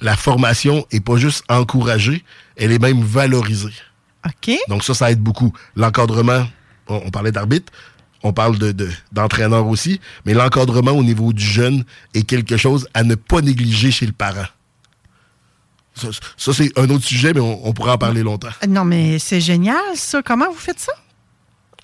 la 0.00 0.18
formation 0.18 0.84
est 0.90 1.00
pas 1.00 1.16
juste 1.16 1.44
encouragée, 1.48 2.22
elle 2.56 2.70
est 2.70 2.78
même 2.78 3.02
valorisée. 3.02 3.72
OK. 4.26 4.54
Donc 4.68 4.84
ça, 4.84 4.92
ça 4.92 5.10
aide 5.10 5.20
beaucoup. 5.20 5.50
L'encadrement, 5.76 6.46
on, 6.88 7.02
on 7.06 7.10
parlait 7.10 7.32
d'arbitre, 7.32 7.72
on 8.22 8.34
parle 8.34 8.58
de, 8.58 8.72
de- 8.72 8.90
d'entraîneur 9.12 9.66
aussi, 9.66 9.98
mais 10.26 10.34
l'encadrement 10.34 10.92
au 10.92 11.02
niveau 11.02 11.32
du 11.32 11.42
jeune 11.44 11.84
est 12.12 12.24
quelque 12.24 12.58
chose 12.58 12.86
à 12.92 13.02
ne 13.02 13.14
pas 13.14 13.40
négliger 13.40 13.90
chez 13.90 14.04
le 14.04 14.12
parent. 14.12 14.44
Ça, 15.94 16.08
ça, 16.36 16.52
c'est 16.52 16.78
un 16.78 16.88
autre 16.90 17.04
sujet, 17.04 17.32
mais 17.32 17.40
on, 17.40 17.66
on 17.66 17.72
pourra 17.72 17.94
en 17.94 17.98
parler 17.98 18.22
longtemps. 18.22 18.48
Non, 18.68 18.84
mais 18.84 19.18
c'est 19.18 19.40
génial, 19.40 19.76
ça. 19.94 20.22
Comment 20.22 20.50
vous 20.50 20.58
faites 20.58 20.80
ça? 20.80 20.92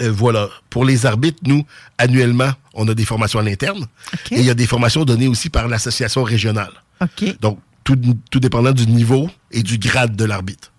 Euh, 0.02 0.12
voilà. 0.12 0.48
Pour 0.70 0.84
les 0.84 1.06
arbitres, 1.06 1.40
nous, 1.44 1.64
annuellement, 1.98 2.50
on 2.74 2.86
a 2.88 2.94
des 2.94 3.04
formations 3.04 3.40
à 3.40 3.42
l'interne. 3.42 3.86
Et 4.30 4.40
il 4.40 4.44
y 4.44 4.50
a 4.50 4.54
des 4.54 4.66
formations 4.66 5.04
données 5.04 5.28
aussi 5.28 5.50
par 5.50 5.68
l'association 5.68 6.22
régionale. 6.22 6.72
OK. 7.00 7.38
Donc, 7.40 7.58
tout, 7.84 7.98
tout 8.30 8.40
dépendant 8.40 8.72
du 8.72 8.86
niveau 8.86 9.30
et 9.50 9.62
du 9.62 9.78
grade 9.78 10.16
de 10.16 10.24
l'arbitre. 10.24 10.72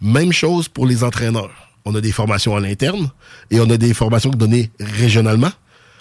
Même 0.00 0.32
chose 0.32 0.68
pour 0.68 0.86
les 0.86 1.04
entraîneurs. 1.04 1.50
On 1.84 1.94
a 1.94 2.00
des 2.00 2.12
formations 2.12 2.56
à 2.56 2.60
l'interne 2.60 3.10
et 3.50 3.60
on 3.60 3.68
a 3.68 3.76
des 3.76 3.92
formations 3.92 4.30
données 4.30 4.70
régionalement. 4.80 5.52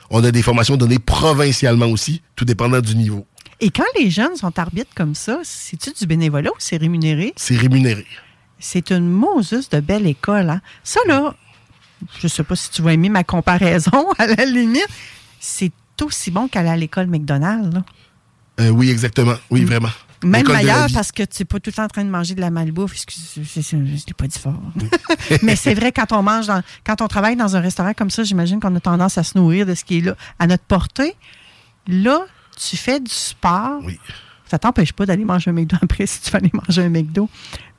On 0.10 0.24
a 0.24 0.32
des 0.32 0.42
formations 0.42 0.78
données 0.78 1.00
provincialement 1.00 1.88
aussi, 1.88 2.22
tout 2.36 2.46
dépendant 2.46 2.82
du 2.82 2.96
niveau. 2.96 3.26
Et 3.64 3.70
quand 3.70 3.86
les 3.98 4.10
jeunes 4.10 4.36
sont 4.36 4.60
arbitres 4.60 4.92
comme 4.94 5.16
ça, 5.16 5.40
c'est-tu 5.44 5.92
du 5.98 6.06
bénévolat 6.06 6.50
ou 6.50 6.56
c'est 6.60 6.76
rémunéré? 6.76 7.32
C'est 7.38 7.56
rémunéré. 7.56 8.06
C'est 8.60 8.92
une 8.92 9.10
Moses 9.10 9.70
de 9.72 9.80
belle 9.80 10.06
école. 10.06 10.50
Hein? 10.50 10.62
Ça, 10.84 11.00
là, 11.08 11.34
je 12.20 12.28
sais 12.28 12.44
pas 12.44 12.58
si 12.58 12.70
tu 12.72 12.82
vas 12.82 12.92
aimer 12.92 13.08
ma 13.08 13.24
comparaison, 13.24 14.12
à 14.18 14.28
la 14.28 14.44
limite, 14.44 14.90
c'est 15.40 15.72
aussi 16.02 16.30
bon 16.30 16.50
qu'aller 16.50 16.70
à 16.72 16.76
l'école 16.76 17.08
McDonald's. 17.08 17.74
là. 17.74 17.86
Euh, 18.60 18.70
oui, 18.70 18.90
exactement. 18.90 19.36
Oui, 19.50 19.64
vraiment. 19.64 19.90
Même 20.26 20.46
meilleur 20.48 20.88
parce 20.94 21.14
que 21.14 21.24
tu 21.24 21.42
n'es 21.42 21.46
pas 21.46 21.60
tout 21.62 21.70
le 21.70 21.74
temps 21.74 21.86
en 21.86 21.88
train 21.88 22.04
de 22.04 22.10
manger 22.10 22.36
de 22.36 22.42
la 22.42 22.50
malbouffe. 22.50 22.94
Excuse, 22.96 23.32
je 23.38 23.76
ne 23.78 23.86
l'ai 23.86 24.14
pas 24.18 24.28
dit 24.28 24.40
fort. 24.40 24.62
Mais 25.42 25.56
c'est 25.56 25.74
vrai, 25.74 25.94
quand 25.94 26.12
on 26.12 26.22
mange, 26.22 26.48
dans- 26.48 26.64
quand 26.86 27.02
on 27.02 27.08
travaille 27.08 27.38
dans 27.38 27.56
un 27.56 27.62
restaurant 27.62 27.94
comme 27.94 28.10
ça, 28.10 28.24
j'imagine 28.24 28.60
qu'on 28.60 28.76
a 28.76 28.80
tendance 28.82 29.18
à 29.18 29.24
se 29.24 29.38
nourrir 29.38 29.66
de 29.66 29.74
ce 29.74 29.86
qui 29.86 30.00
est 30.00 30.02
là, 30.02 30.16
à 30.40 30.48
notre 30.48 30.64
portée. 30.66 31.16
Là, 31.88 32.26
tu 32.56 32.78
fais 32.78 33.00
du 33.00 33.12
sport. 33.12 33.80
Oui. 33.84 34.00
Ça 34.50 34.60
t'empêche 34.60 34.94
pas 34.94 35.06
d'aller 35.06 35.26
manger 35.26 35.50
un 35.50 35.54
McDo 35.54 35.78
après 35.82 36.06
si 36.06 36.22
tu 36.22 36.30
veux 36.32 36.38
aller 36.38 36.52
manger 36.54 36.84
un 36.84 36.90
McDo. 36.90 37.30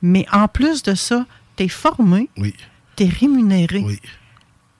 Mais 0.01 0.25
en 0.31 0.47
plus 0.47 0.83
de 0.83 0.93
ça, 0.95 1.25
tu 1.55 1.63
es 1.63 1.67
formé, 1.67 2.29
Oui, 2.37 2.53
tu 2.95 3.03
es 3.03 3.07
rémunéré. 3.07 3.79
oui. 3.85 3.99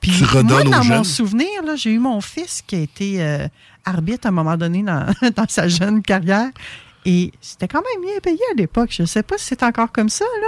Puis 0.01 0.11
Tu 0.11 0.23
redonnes 0.23 0.47
moi, 0.49 0.59
aux 0.61 0.63
dans 0.69 0.77
mon 0.83 0.83
jeunes. 0.97 1.03
souvenir, 1.03 1.47
là, 1.65 1.75
j'ai 1.75 1.91
eu 1.91 1.97
mon 1.99 2.21
fils 2.21 2.61
qui 2.67 2.75
a 2.75 2.79
été 2.79 3.23
euh, 3.23 3.47
arbitre 3.85 4.27
à 4.27 4.29
un 4.29 4.33
moment 4.33 4.55
donné 4.55 4.83
dans, 4.83 5.07
dans 5.35 5.47
sa 5.47 5.67
jeune 5.67 6.03
carrière. 6.03 6.49
Et 7.05 7.31
c'était 7.41 7.67
quand 7.67 7.81
même 7.81 8.03
bien 8.11 8.19
payé 8.21 8.39
à 8.51 8.55
l'époque. 8.55 8.89
Je 8.91 9.03
ne 9.03 9.07
sais 9.07 9.23
pas 9.23 9.37
si 9.37 9.45
c'est 9.45 9.63
encore 9.63 9.91
comme 9.91 10.09
ça, 10.09 10.25
là. 10.41 10.47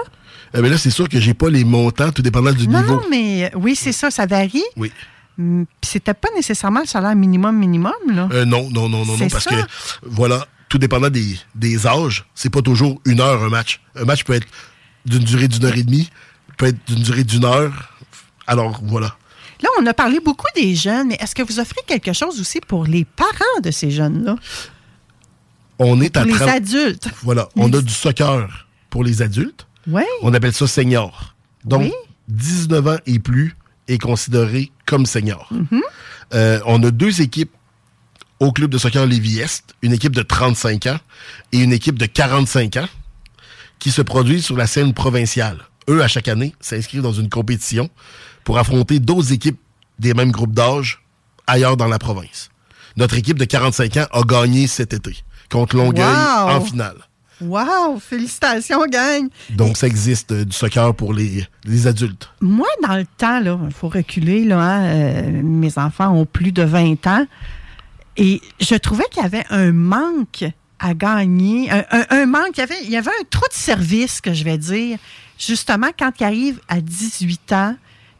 Euh, 0.55 0.61
mais 0.61 0.69
là, 0.69 0.77
c'est 0.77 0.91
sûr 0.91 1.07
que 1.09 1.19
j'ai 1.19 1.33
pas 1.33 1.49
les 1.49 1.63
montants, 1.63 2.11
tout 2.11 2.21
dépendant 2.21 2.51
du 2.51 2.67
Non, 2.67 2.81
niveau. 2.81 2.93
non, 2.95 3.01
mais 3.09 3.45
euh, 3.45 3.49
oui, 3.57 3.75
c'est 3.75 3.91
ça, 3.93 4.11
ça 4.11 4.25
varie. 4.27 4.63
Oui. 4.75 4.91
Hum, 5.39 5.65
c'était 5.83 6.13
pas 6.13 6.29
nécessairement 6.35 6.79
le 6.81 6.85
salaire 6.87 7.15
minimum, 7.15 7.55
minimum, 7.57 7.93
là. 8.09 8.27
Euh, 8.31 8.45
non, 8.45 8.69
non, 8.71 8.89
non, 8.89 9.05
non, 9.05 9.17
non, 9.17 9.27
parce 9.29 9.43
ça. 9.43 9.51
que, 9.51 9.61
voilà, 10.03 10.45
tout 10.69 10.77
dépendant 10.79 11.09
des, 11.09 11.37
des 11.55 11.85
âges, 11.85 12.25
c'est 12.33 12.49
pas 12.49 12.61
toujours 12.61 12.99
une 13.05 13.21
heure 13.21 13.43
un 13.43 13.49
match. 13.49 13.79
Un 13.95 14.05
match 14.05 14.23
peut 14.23 14.33
être 14.33 14.47
d'une 15.05 15.23
durée 15.23 15.47
d'une 15.47 15.63
heure 15.65 15.77
et 15.77 15.83
demie, 15.83 16.09
peut 16.57 16.65
être 16.67 16.79
d'une 16.87 17.03
durée 17.03 17.23
d'une 17.23 17.45
heure. 17.45 17.93
Alors, 18.47 18.81
voilà. 18.83 19.15
Là, 19.61 19.69
on 19.79 19.85
a 19.85 19.93
parlé 19.93 20.19
beaucoup 20.19 20.47
des 20.55 20.75
jeunes, 20.75 21.07
mais 21.09 21.17
est-ce 21.19 21.33
que 21.35 21.41
vous 21.43 21.59
offrez 21.59 21.81
quelque 21.87 22.13
chose 22.13 22.39
aussi 22.39 22.59
pour 22.59 22.85
les 22.85 23.05
parents 23.05 23.61
de 23.63 23.71
ces 23.71 23.89
jeunes-là? 23.91 24.35
On 25.79 26.01
est 26.01 26.11
Pour 26.13 26.23
à 26.23 26.25
les 26.25 26.33
30 26.33 26.49
adultes? 26.49 27.09
Voilà, 27.23 27.49
on 27.55 27.71
a 27.73 27.81
du 27.81 27.93
soccer 27.93 28.67
pour 28.89 29.03
les 29.03 29.21
adultes. 29.21 29.67
Oui. 29.87 30.01
On 30.21 30.33
appelle 30.33 30.53
ça 30.53 30.67
senior. 30.67 31.35
Donc, 31.63 31.81
Oui. 31.81 31.93
19 32.27 32.87
ans 32.87 32.97
et 33.05 33.19
plus 33.19 33.55
est 33.87 33.97
considéré 33.97 34.71
comme 34.85 35.05
senior. 35.05 35.49
Mm-hmm. 35.53 35.79
Euh, 36.33 36.59
on 36.65 36.81
a 36.83 36.91
deux 36.91 37.21
équipes 37.21 37.51
au 38.39 38.51
club 38.51 38.69
de 38.69 38.77
soccer 38.77 39.05
Lévis-Est, 39.05 39.75
une 39.81 39.93
équipe 39.93 40.15
de 40.15 40.21
35 40.21 40.87
ans 40.87 40.99
et 41.51 41.59
une 41.59 41.73
équipe 41.73 41.97
de 41.97 42.05
45 42.05 42.77
ans 42.77 42.87
qui 43.79 43.91
se 43.91 44.01
produisent 44.01 44.45
sur 44.45 44.57
la 44.57 44.67
scène 44.67 44.93
provinciale. 44.93 45.59
Eux, 45.89 46.03
à 46.03 46.07
chaque 46.07 46.27
année, 46.27 46.53
s'inscrivent 46.59 47.01
dans 47.01 47.13
une 47.13 47.29
compétition 47.29 47.89
pour 48.43 48.57
affronter 48.57 48.99
d'autres 48.99 49.31
équipes 49.33 49.59
des 49.99 50.13
mêmes 50.13 50.31
groupes 50.31 50.53
d'âge 50.53 51.01
ailleurs 51.47 51.77
dans 51.77 51.87
la 51.87 51.99
province. 51.99 52.49
Notre 52.97 53.15
équipe 53.15 53.39
de 53.39 53.45
45 53.45 53.97
ans 53.97 54.07
a 54.11 54.21
gagné 54.23 54.67
cet 54.67 54.93
été 54.93 55.15
contre 55.49 55.77
Longueuil 55.77 56.05
Wow! 56.05 56.49
en 56.49 56.61
finale. 56.61 57.06
Wow! 57.41 57.99
Félicitations, 57.99 58.85
gang! 58.87 59.29
Donc, 59.51 59.77
ça 59.77 59.87
existe 59.87 60.31
euh, 60.31 60.45
du 60.45 60.55
soccer 60.55 60.93
pour 60.95 61.13
les, 61.13 61.45
les 61.65 61.87
adultes. 61.87 62.29
Moi, 62.41 62.67
dans 62.85 62.95
le 62.95 63.05
temps, 63.17 63.39
il 63.65 63.73
faut 63.73 63.89
reculer, 63.89 64.43
là, 64.43 64.59
hein, 64.59 64.83
euh, 64.85 65.41
mes 65.43 65.77
enfants 65.77 66.09
ont 66.15 66.25
plus 66.25 66.51
de 66.51 66.63
20 66.63 67.05
ans. 67.07 67.25
Et 68.17 68.41
je 68.59 68.75
trouvais 68.75 69.03
qu'il 69.11 69.21
y 69.21 69.25
avait 69.25 69.45
un 69.51 69.71
manque 69.71 70.45
à 70.79 70.93
gagner, 70.93 71.69
un, 71.71 71.83
un- 71.91 72.05
un 72.09 72.25
manque, 72.25 72.51
il 72.55 72.59
y, 72.59 72.63
avait, 72.63 72.83
il 72.83 72.89
y 72.89 72.97
avait 72.97 73.09
un 73.11 73.23
trou 73.29 73.45
de 73.49 73.53
service, 73.53 74.21
que 74.21 74.33
je 74.33 74.43
vais 74.43 74.57
dire, 74.57 74.97
justement, 75.37 75.89
quand 75.97 76.11
ils 76.19 76.23
arrivent 76.23 76.59
à 76.67 76.81
18 76.81 77.53
ans, 77.53 77.75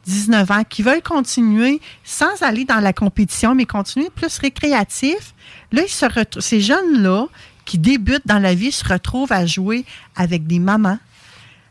19 0.05 0.51
ans, 0.51 0.63
qui 0.63 0.83
veulent 0.83 1.01
continuer 1.01 1.81
sans 2.03 2.41
aller 2.41 2.63
dans 2.65 2.79
la 2.79 2.93
compétition, 2.93 3.53
mais 3.55 3.65
continuer 3.65 4.09
plus 4.15 4.37
récréatif. 4.37 5.33
Là, 5.71 5.81
ils 5.83 5.89
se 5.89 6.05
ces 6.39 6.61
jeunes-là, 6.61 7.25
qui 7.67 7.77
débutent 7.77 8.25
dans 8.25 8.39
la 8.39 8.55
vie, 8.55 8.71
se 8.71 8.87
retrouvent 8.87 9.33
à 9.33 9.45
jouer 9.45 9.85
avec 10.15 10.47
des 10.47 10.57
mamans, 10.57 10.97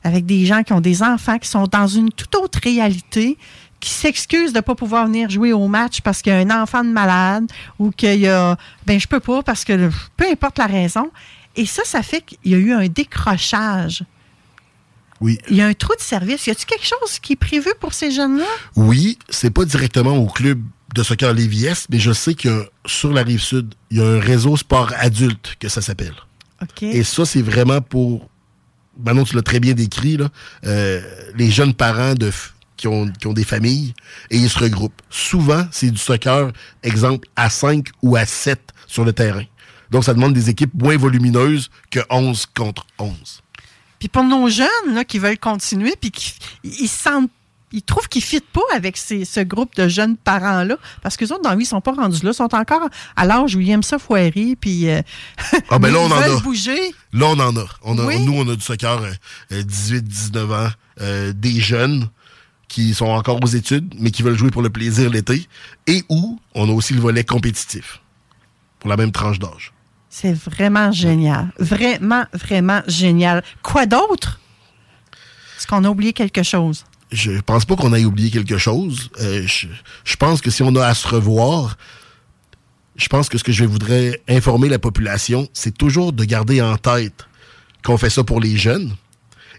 avec 0.04 0.26
des 0.26 0.44
gens 0.44 0.62
qui 0.62 0.74
ont 0.74 0.82
des 0.82 1.02
enfants, 1.02 1.38
qui 1.38 1.48
sont 1.48 1.64
dans 1.64 1.86
une 1.86 2.12
toute 2.12 2.34
autre 2.36 2.60
réalité, 2.62 3.38
qui 3.80 3.90
s'excusent 3.90 4.52
de 4.52 4.58
ne 4.58 4.62
pas 4.62 4.74
pouvoir 4.74 5.06
venir 5.06 5.30
jouer 5.30 5.52
au 5.54 5.68
match 5.68 6.02
parce 6.02 6.20
qu'il 6.20 6.32
y 6.32 6.36
a 6.36 6.38
un 6.38 6.62
enfant 6.62 6.84
de 6.84 6.90
malade 6.90 7.50
ou 7.78 7.90
qu'il 7.90 8.20
y 8.20 8.28
a. 8.28 8.56
Ben, 8.86 9.00
je 9.00 9.08
peux 9.08 9.20
pas 9.20 9.42
parce 9.42 9.64
que 9.64 9.90
peu 10.16 10.26
importe 10.30 10.58
la 10.58 10.66
raison. 10.66 11.10
Et 11.56 11.64
ça, 11.64 11.82
ça 11.84 12.02
fait 12.02 12.20
qu'il 12.20 12.52
y 12.52 12.54
a 12.54 12.58
eu 12.58 12.72
un 12.72 12.86
décrochage. 12.86 14.04
Oui. 15.22 15.38
Il 15.48 15.56
y 15.56 15.62
a 15.62 15.66
un 15.66 15.72
trou 15.72 15.94
de 15.96 16.02
service. 16.02 16.46
Y 16.46 16.50
a-t-il 16.50 16.66
quelque 16.66 16.86
chose 16.86 17.18
qui 17.20 17.32
est 17.32 17.36
prévu 17.36 17.70
pour 17.80 17.94
ces 17.94 18.10
jeunes-là? 18.10 18.44
Oui, 18.76 19.18
c'est 19.30 19.50
pas 19.50 19.64
directement 19.64 20.14
au 20.18 20.26
club 20.26 20.60
de 20.96 21.02
soccer 21.02 21.34
Lévis, 21.34 21.84
mais 21.90 21.98
je 21.98 22.12
sais 22.12 22.34
que 22.34 22.68
sur 22.86 23.12
la 23.12 23.22
rive 23.22 23.42
sud, 23.42 23.74
il 23.90 23.98
y 23.98 24.00
a 24.00 24.06
un 24.06 24.18
réseau 24.18 24.56
sport 24.56 24.92
adulte 24.96 25.56
que 25.60 25.68
ça 25.68 25.82
s'appelle. 25.82 26.14
Et 26.80 27.04
ça, 27.04 27.26
c'est 27.26 27.42
vraiment 27.42 27.82
pour. 27.82 28.30
Manon, 28.98 29.24
tu 29.24 29.36
l'as 29.36 29.42
très 29.42 29.60
bien 29.60 29.74
décrit, 29.74 30.16
là, 30.16 30.30
euh, 30.64 31.02
les 31.34 31.50
jeunes 31.50 31.74
parents 31.74 32.14
de, 32.14 32.32
qui, 32.78 32.88
ont, 32.88 33.10
qui 33.10 33.26
ont 33.26 33.34
des 33.34 33.44
familles 33.44 33.92
et 34.30 34.38
ils 34.38 34.48
se 34.48 34.58
regroupent. 34.58 35.02
Souvent, 35.10 35.66
c'est 35.70 35.90
du 35.90 35.98
soccer, 35.98 36.50
exemple, 36.82 37.28
à 37.36 37.50
5 37.50 37.88
ou 38.00 38.16
à 38.16 38.24
7 38.24 38.58
sur 38.86 39.04
le 39.04 39.12
terrain. 39.12 39.44
Donc, 39.90 40.04
ça 40.04 40.14
demande 40.14 40.32
des 40.32 40.48
équipes 40.48 40.72
moins 40.74 40.96
volumineuses 40.96 41.70
que 41.90 42.00
11 42.08 42.46
contre 42.54 42.86
11. 42.98 43.42
Puis 43.98 44.08
pour 44.08 44.24
nos 44.24 44.48
jeunes 44.48 44.94
là, 44.94 45.04
qui 45.04 45.18
veulent 45.18 45.38
continuer, 45.38 45.94
puis 46.00 46.10
qui 46.10 46.34
ils 46.64 46.88
se 46.88 47.02
sentent. 47.02 47.30
Ils 47.76 47.82
trouvent 47.82 48.08
qu'ils 48.08 48.22
ne 48.22 48.26
fitent 48.26 48.48
pas 48.52 48.62
avec 48.74 48.96
ces- 48.96 49.24
ce 49.26 49.40
groupe 49.40 49.76
de 49.76 49.86
jeunes 49.86 50.16
parents-là, 50.16 50.76
parce 51.02 51.16
que 51.16 51.24
autres, 51.26 51.42
dans 51.42 51.54
vie, 51.54 51.64
ils 51.64 51.66
sont 51.66 51.82
pas 51.82 51.92
rendus 51.92 52.24
là, 52.24 52.30
ils 52.30 52.34
sont 52.34 52.54
encore 52.54 52.88
à 53.14 53.24
l'âge 53.26 53.54
où 53.54 53.60
ils 53.60 53.70
aiment 53.70 53.82
ça 53.82 53.98
foirer, 53.98 54.56
puis 54.58 54.88
euh, 54.88 55.02
Ah, 55.70 55.78
ben 55.78 55.92
là, 55.92 55.98
ils 56.02 56.10
on 56.12 56.14
en 56.16 56.20
veulent 56.20 56.36
a. 56.38 56.40
bouger. 56.40 56.94
Là, 57.12 57.26
on 57.26 57.38
en 57.38 57.54
a. 57.56 57.66
On 57.82 57.98
a 57.98 58.04
Oui. 58.06 58.18
Nous, 58.24 58.32
on 58.32 58.48
a 58.48 58.56
du 58.56 58.62
soccer 58.62 59.00
18-19 59.50 60.52
ans, 60.52 60.70
euh, 61.02 61.32
des 61.34 61.60
jeunes 61.60 62.08
qui 62.68 62.94
sont 62.94 63.06
encore 63.06 63.38
aux 63.44 63.46
études, 63.46 63.94
mais 63.98 64.10
qui 64.10 64.22
veulent 64.22 64.36
jouer 64.38 64.50
pour 64.50 64.62
le 64.62 64.70
plaisir 64.70 65.10
l'été, 65.10 65.46
et 65.86 66.02
où 66.08 66.38
on 66.54 66.68
a 66.68 66.72
aussi 66.72 66.94
le 66.94 67.00
volet 67.00 67.24
compétitif, 67.24 68.00
pour 68.80 68.88
la 68.90 68.96
même 68.96 69.12
tranche 69.12 69.38
d'âge. 69.38 69.72
C'est 70.08 70.32
vraiment 70.32 70.92
génial. 70.92 71.52
Vraiment, 71.58 72.24
vraiment 72.32 72.80
génial. 72.88 73.44
Quoi 73.62 73.84
d'autre? 73.86 74.40
Est-ce 75.58 75.66
qu'on 75.66 75.84
a 75.84 75.88
oublié 75.90 76.12
quelque 76.14 76.42
chose? 76.42 76.84
Je 77.12 77.40
pense 77.40 77.64
pas 77.64 77.76
qu'on 77.76 77.94
ait 77.94 78.04
oublié 78.04 78.30
quelque 78.30 78.58
chose. 78.58 79.10
Euh, 79.20 79.46
je, 79.46 79.68
je 80.04 80.16
pense 80.16 80.40
que 80.40 80.50
si 80.50 80.62
on 80.62 80.74
a 80.76 80.84
à 80.84 80.94
se 80.94 81.06
revoir, 81.06 81.76
je 82.96 83.08
pense 83.08 83.28
que 83.28 83.38
ce 83.38 83.44
que 83.44 83.52
je 83.52 83.64
voudrais 83.64 84.22
informer 84.28 84.68
la 84.68 84.78
population, 84.78 85.48
c'est 85.52 85.76
toujours 85.76 86.12
de 86.12 86.24
garder 86.24 86.60
en 86.60 86.76
tête 86.76 87.26
qu'on 87.84 87.98
fait 87.98 88.10
ça 88.10 88.24
pour 88.24 88.40
les 88.40 88.56
jeunes 88.56 88.94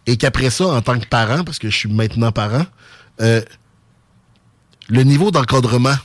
et 0.05 0.17
qu'après 0.17 0.49
ça, 0.49 0.67
en 0.67 0.81
tant 0.81 0.99
que 0.99 1.05
parent, 1.05 1.43
parce 1.43 1.60
que 1.60 1.69
je 1.69 1.75
suis 1.75 1.89
maintenant 1.89 2.31
parent, 2.31 2.65
euh, 3.21 3.41
le 4.89 5.03
niveau 5.03 5.31
d'encadrement 5.31 5.95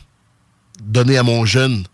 donné 0.82 1.16
à 1.16 1.22
mon 1.22 1.44
jeune 1.44 1.84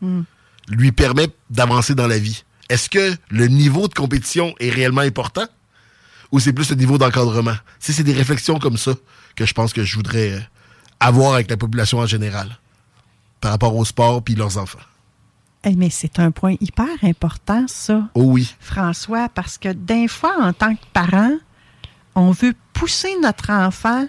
lui 0.69 0.93
permet 0.93 1.29
d'avancer 1.51 1.95
dans 1.95 2.07
la 2.07 2.19
vie. 2.19 2.45
Est-ce 2.69 2.89
que 2.89 3.15
le 3.31 3.47
niveau 3.47 3.89
de 3.89 3.95
compétition 3.95 4.55
est 4.61 4.71
réellement 4.71 5.03
important 5.03 5.47
ou 6.33 6.41
c'est 6.41 6.53
plus 6.53 6.71
le 6.71 6.77
niveau 6.77 6.99
d'encadrement? 6.99 7.57
Si 7.79 7.93
c'est 7.93 8.05
des 8.05 8.13
réflexions 8.13 8.59
comme 8.59 8.77
ça 8.77 8.93
que 9.39 9.47
je 9.47 9.55
pense 9.55 9.73
que 9.73 9.85
je 9.85 9.95
voudrais 9.95 10.33
euh, 10.33 10.41
avoir 10.99 11.35
avec 11.35 11.49
la 11.49 11.57
population 11.57 11.99
en 11.99 12.07
général 12.07 12.59
par 13.41 13.53
rapport 13.53 13.77
au 13.77 13.85
sport 13.85 14.23
puis 14.23 14.35
leurs 14.35 14.59
enfants. 14.59 14.81
Eh, 15.65 15.77
mais 15.77 15.91
c'est 15.91 16.19
un 16.19 16.33
point 16.33 16.57
hyper 16.61 16.89
important, 17.03 17.67
ça. 17.69 18.09
Oh 18.15 18.25
oui. 18.25 18.55
François, 18.59 19.29
parce 19.29 19.57
que 19.57 19.73
d'un 19.73 20.09
fois, 20.09 20.35
en 20.41 20.53
tant 20.53 20.75
que 20.75 20.85
parent, 20.93 21.37
on 22.15 22.33
veut 22.33 22.55
pousser 22.73 23.15
notre 23.23 23.51
enfant 23.51 24.07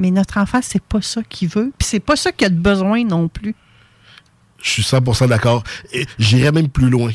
Mais 0.00 0.10
notre 0.10 0.38
enfant, 0.38 0.60
c'est 0.62 0.82
pas 0.82 1.02
ça 1.02 1.22
qu'il 1.22 1.48
veut. 1.48 1.72
Puis 1.78 1.88
c'est 1.88 2.00
pas 2.00 2.16
ça 2.16 2.32
qu'il 2.32 2.46
a 2.46 2.50
de 2.50 2.56
besoin 2.56 3.04
non 3.04 3.28
plus. 3.28 3.54
Je 4.62 4.70
suis 4.70 4.82
100% 4.82 5.28
d'accord. 5.28 5.62
J'irais 6.18 6.52
même 6.52 6.68
plus 6.68 6.90
loin. 6.90 7.12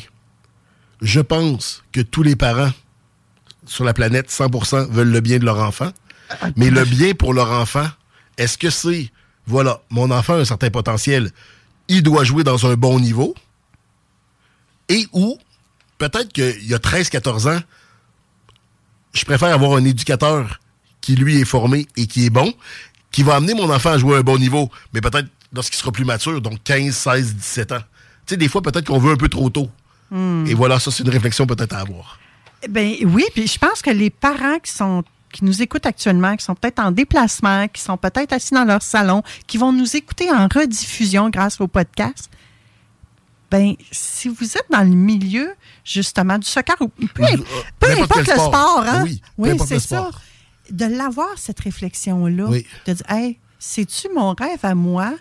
Je 1.02 1.20
pense 1.20 1.82
que 1.92 2.00
tous 2.00 2.22
les 2.22 2.36
parents 2.36 2.70
sur 3.66 3.84
la 3.84 3.94
planète, 3.94 4.30
100%, 4.30 4.90
veulent 4.90 5.10
le 5.10 5.20
bien 5.20 5.38
de 5.38 5.44
leur 5.44 5.58
enfant. 5.58 5.90
Mais 6.56 6.70
le 6.70 6.84
bien 6.84 7.14
pour 7.14 7.34
leur 7.34 7.50
enfant, 7.50 7.86
est-ce 8.36 8.58
que 8.58 8.70
c'est, 8.70 9.10
voilà, 9.46 9.80
mon 9.90 10.10
enfant 10.10 10.34
a 10.34 10.38
un 10.38 10.44
certain 10.44 10.70
potentiel, 10.70 11.30
il 11.88 12.02
doit 12.02 12.24
jouer 12.24 12.44
dans 12.44 12.66
un 12.66 12.74
bon 12.74 12.98
niveau, 12.98 13.34
et 14.88 15.06
ou, 15.12 15.38
peut-être 15.98 16.32
qu'il 16.32 16.66
y 16.66 16.74
a 16.74 16.78
13-14 16.78 17.56
ans, 17.56 17.60
je 19.12 19.24
préfère 19.24 19.54
avoir 19.54 19.74
un 19.74 19.84
éducateur 19.84 20.60
qui, 21.00 21.14
lui, 21.14 21.40
est 21.40 21.44
formé 21.44 21.86
et 21.96 22.06
qui 22.06 22.26
est 22.26 22.30
bon, 22.30 22.52
qui 23.12 23.22
va 23.22 23.36
amener 23.36 23.54
mon 23.54 23.72
enfant 23.72 23.90
à 23.90 23.98
jouer 23.98 24.16
à 24.16 24.18
un 24.18 24.22
bon 24.22 24.38
niveau, 24.38 24.70
mais 24.92 25.00
peut-être 25.00 25.28
lorsqu'il 25.52 25.78
sera 25.78 25.92
plus 25.92 26.04
mature, 26.04 26.40
donc 26.40 26.62
15, 26.64 26.94
16, 26.94 27.34
17 27.36 27.72
ans. 27.72 27.78
Tu 28.26 28.34
sais, 28.34 28.36
des 28.36 28.48
fois, 28.48 28.62
peut-être 28.62 28.86
qu'on 28.86 28.98
veut 28.98 29.12
un 29.12 29.16
peu 29.16 29.28
trop 29.28 29.50
tôt. 29.50 29.70
Et 30.46 30.54
voilà, 30.54 30.78
ça, 30.78 30.92
c'est 30.92 31.02
une 31.02 31.10
réflexion 31.10 31.44
peut-être 31.44 31.72
à 31.72 31.80
avoir. 31.80 32.20
Ben 32.68 32.94
oui, 33.04 33.24
puis 33.34 33.48
je 33.48 33.58
pense 33.58 33.82
que 33.82 33.90
les 33.90 34.10
parents 34.10 34.60
qui 34.60 34.70
sont 34.70 35.02
qui 35.34 35.44
nous 35.44 35.60
écoutent 35.62 35.84
actuellement, 35.86 36.36
qui 36.36 36.44
sont 36.44 36.54
peut-être 36.54 36.78
en 36.78 36.92
déplacement, 36.92 37.66
qui 37.68 37.82
sont 37.82 37.96
peut-être 37.96 38.32
assis 38.32 38.54
dans 38.54 38.64
leur 38.64 38.82
salon, 38.82 39.22
qui 39.48 39.58
vont 39.58 39.72
nous 39.72 39.96
écouter 39.96 40.30
en 40.30 40.46
rediffusion 40.46 41.28
grâce 41.28 41.60
au 41.60 41.66
podcast. 41.66 42.30
Ben, 43.50 43.74
si 43.90 44.28
vous 44.28 44.44
êtes 44.56 44.66
dans 44.70 44.80
le 44.82 44.94
milieu, 44.94 45.52
justement, 45.84 46.38
du 46.38 46.46
soccer, 46.46 46.76
ou 46.80 46.88
peu, 46.88 47.26
du- 47.26 47.42
peu 47.78 47.90
importe 47.90 48.18
le 48.20 48.24
sport. 48.24 48.46
sport, 48.46 48.84
hein? 48.86 49.04
Oui, 49.38 49.50
c'est 49.66 49.78
ça. 49.80 50.10
De 50.70 50.86
l'avoir, 50.86 51.28
cette 51.36 51.60
réflexion-là, 51.60 52.46
Oui. 52.48 52.64
de 52.86 52.92
dire, 52.94 53.06
hey, 53.10 53.38
c'est-tu 53.58 54.08
mon 54.14 54.34
rêve 54.34 54.58
à 54.62 54.74
moi 54.74 55.12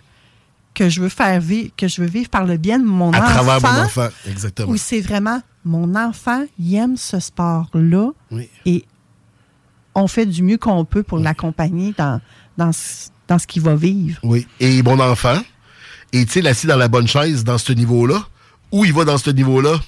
que 0.74 0.90
je 0.90 1.02
veux 1.02 1.10
faire 1.10 1.40
vivre, 1.40 1.72
que 1.78 1.88
je 1.88 2.02
veux 2.02 2.08
vivre 2.08 2.30
par 2.30 2.46
le 2.46 2.58
bien 2.58 2.80
de 2.80 2.86
mon 2.86 3.12
À 3.14 3.20
enfant? 3.20 3.34
travers 3.44 3.62
mon 3.62 3.84
enfant, 3.84 4.08
exactement. 4.28 4.72
Ou 4.72 4.78
c'est 4.78 5.02
vraiment 5.02 5.42
mon 5.66 5.94
enfant, 5.96 6.44
il 6.60 6.76
aime 6.76 6.98
ce 6.98 7.20
sport-là 7.20 8.10
Oui. 8.32 8.50
et 8.66 8.86
on 9.96 10.08
fait 10.08 10.26
du 10.26 10.44
mieux 10.44 10.58
qu'on 10.58 10.86
peut 10.86 11.04
pour 11.04 11.20
l'accompagner 11.20 11.94
dans, 11.98 12.20
dans, 12.58 12.72
ce- 12.72 13.10
dans 13.28 13.40
ce 13.40 13.48
qu'il 13.48 13.62
va 13.62 13.76
vivre. 13.76 14.20
Oui. 14.24 14.48
Et 14.60 14.82
mon 14.84 15.00
enfant 15.00 15.40
est-il 16.12 16.48
assis 16.48 16.68
dans 16.68 16.78
la 16.78 16.88
bonne 16.88 17.08
chaise 17.08 17.44
dans 17.44 17.58
ce 17.58 17.74
niveau-là? 17.74 18.28
Ou 18.72 18.86
il 18.86 18.94
va 18.94 19.06
dans 19.06 19.18
ce 19.18 19.30
niveau-là 19.30 19.80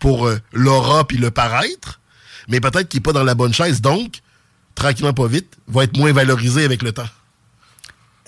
pour 0.00 0.26
euh, 0.26 0.38
l'aura 0.52 1.06
puis 1.06 1.16
le 1.18 1.30
paraître? 1.30 2.00
Mais 2.48 2.60
peut-être 2.60 2.88
qu'il 2.88 2.98
n'est 2.98 3.02
pas 3.02 3.12
dans 3.12 3.24
la 3.24 3.34
bonne 3.34 3.52
chaise, 3.52 3.80
donc, 3.80 4.20
tranquillement 4.74 5.12
pas 5.14 5.26
vite, 5.26 5.56
va 5.68 5.84
être 5.84 5.96
moins 5.96 6.12
valorisé 6.12 6.64
avec 6.64 6.82
le 6.82 6.92
temps. 6.92 7.08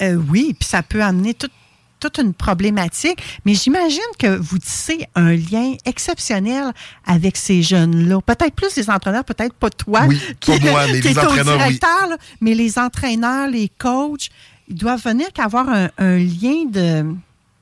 Euh, 0.00 0.14
oui, 0.14 0.54
puis 0.58 0.68
ça 0.68 0.82
peut 0.82 1.02
amener 1.02 1.34
toute 1.34 1.52
toute 2.00 2.18
une 2.18 2.34
problématique, 2.34 3.18
mais 3.44 3.54
j'imagine 3.54 3.98
que 4.18 4.36
vous 4.36 4.58
tissez 4.58 5.06
un 5.14 5.32
lien 5.34 5.74
exceptionnel 5.84 6.72
avec 7.06 7.36
ces 7.36 7.62
jeunes-là. 7.62 8.20
Peut-être 8.24 8.54
plus 8.54 8.76
les 8.76 8.88
entraîneurs, 8.90 9.24
peut-être 9.24 9.54
pas 9.54 9.70
toi, 9.70 10.04
Oui, 10.06 10.18
pas 10.46 10.58
moi, 10.70 10.86
mais 10.92 11.00
qui 11.00 11.08
les 11.08 11.14
est 11.14 11.18
au 11.18 11.24
entraîneurs, 11.28 11.56
oui. 11.58 11.64
directeur, 11.64 12.08
là, 12.10 12.16
mais 12.40 12.54
les 12.54 12.78
entraîneurs, 12.78 13.48
les 13.48 13.68
coachs, 13.78 14.28
ils 14.68 14.74
doivent 14.76 15.02
venir 15.02 15.28
qu'avoir 15.32 15.68
un, 15.68 15.88
un 15.98 16.18
lien 16.18 16.64
de 16.70 17.04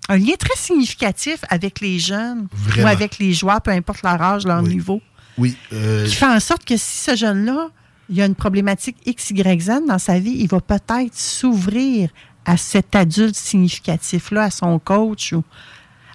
un 0.08 0.16
lien 0.18 0.34
très 0.38 0.56
significatif 0.56 1.38
avec 1.48 1.80
les 1.80 1.98
jeunes 1.98 2.46
Vraiment. 2.52 2.86
ou 2.88 2.92
avec 2.92 3.18
les 3.18 3.32
joueurs, 3.32 3.60
peu 3.60 3.72
importe 3.72 4.02
leur 4.02 4.20
âge, 4.22 4.44
leur 4.46 4.62
Oui. 4.62 4.68
niveau. 4.68 5.00
Oui. 5.38 5.56
euh, 5.72 6.06
qui 6.06 6.14
fait 6.14 6.26
en 6.26 6.38
sorte 6.40 6.64
que 6.64 6.76
si 6.76 6.98
ce 7.04 7.16
jeune-là, 7.16 7.68
il 8.08 8.16
y 8.16 8.22
a 8.22 8.26
une 8.26 8.36
problématique 8.36 8.96
X, 9.04 9.30
Y, 9.30 9.60
Z 9.62 9.70
dans 9.88 9.98
sa 9.98 10.18
vie, 10.20 10.36
il 10.38 10.46
va 10.48 10.60
peut-être 10.60 11.12
s'ouvrir 11.14 12.10
à 12.46 12.56
cet 12.56 12.94
adulte 12.94 13.36
significatif-là, 13.36 14.44
à 14.44 14.50
son 14.50 14.78
coach 14.78 15.32
ou 15.32 15.42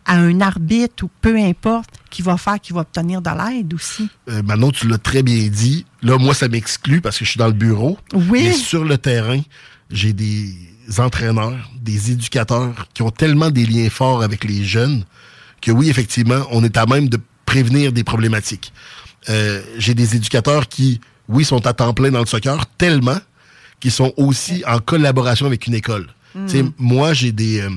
à 0.06 0.16
un 0.16 0.42
arbitre 0.42 1.04
ou 1.04 1.10
peu 1.22 1.38
importe, 1.38 1.92
qui 2.10 2.24
va 2.24 2.38
faire 2.38 2.60
qu'il 2.60 2.74
va 2.74 2.82
obtenir 2.82 3.22
de 3.22 3.30
l'aide 3.30 3.74
aussi? 3.74 4.10
euh, 4.30 4.42
Manon, 4.42 4.72
tu 4.72 4.88
l'as 4.88 4.98
très 4.98 5.22
bien 5.22 5.48
dit. 5.48 5.86
Là, 6.02 6.18
moi, 6.18 6.34
ça 6.34 6.48
m'exclut 6.48 7.02
parce 7.02 7.20
que 7.20 7.26
je 7.26 7.30
suis 7.30 7.38
dans 7.38 7.48
le 7.48 7.54
bureau. 7.54 8.00
Oui. 8.14 8.46
Mais 8.46 8.54
sur 8.54 8.84
le 8.84 8.98
terrain, 8.98 9.42
j'ai 9.92 10.14
des 10.14 10.56
entraîneurs, 10.98 11.70
des 11.80 12.12
éducateurs 12.12 12.88
qui 12.94 13.04
ont 13.04 13.12
tellement 13.12 13.52
des 13.52 13.66
liens 13.66 13.90
forts 13.90 14.24
avec 14.24 14.44
les 14.44 14.64
jeunes 14.64 15.04
que 15.62 15.72
oui, 15.72 15.90
effectivement, 15.90 16.44
on 16.50 16.64
est 16.64 16.78
à 16.78 16.86
même 16.88 17.08
de 17.08 17.20
prévenir 17.46 17.92
des 17.92 18.04
problématiques. 18.04 18.74
Euh, 19.30 19.62
j'ai 19.78 19.94
des 19.94 20.16
éducateurs 20.16 20.68
qui, 20.68 21.00
oui, 21.28 21.46
sont 21.46 21.68
à 21.68 21.74
temps 21.74 21.94
plein 21.94 22.10
dans 22.10 22.22
le 22.22 22.26
soccer, 22.26 22.66
tellement 22.78 23.20
qu'ils 23.80 23.92
sont 23.92 24.14
aussi 24.18 24.64
en 24.66 24.80
collaboration 24.80 25.46
avec 25.46 25.68
une 25.68 25.76
école. 25.76 26.08
Sais, 26.48 26.64
moi, 26.78 27.14
j'ai 27.14 27.32
des... 27.32 27.62
euh, 27.62 27.70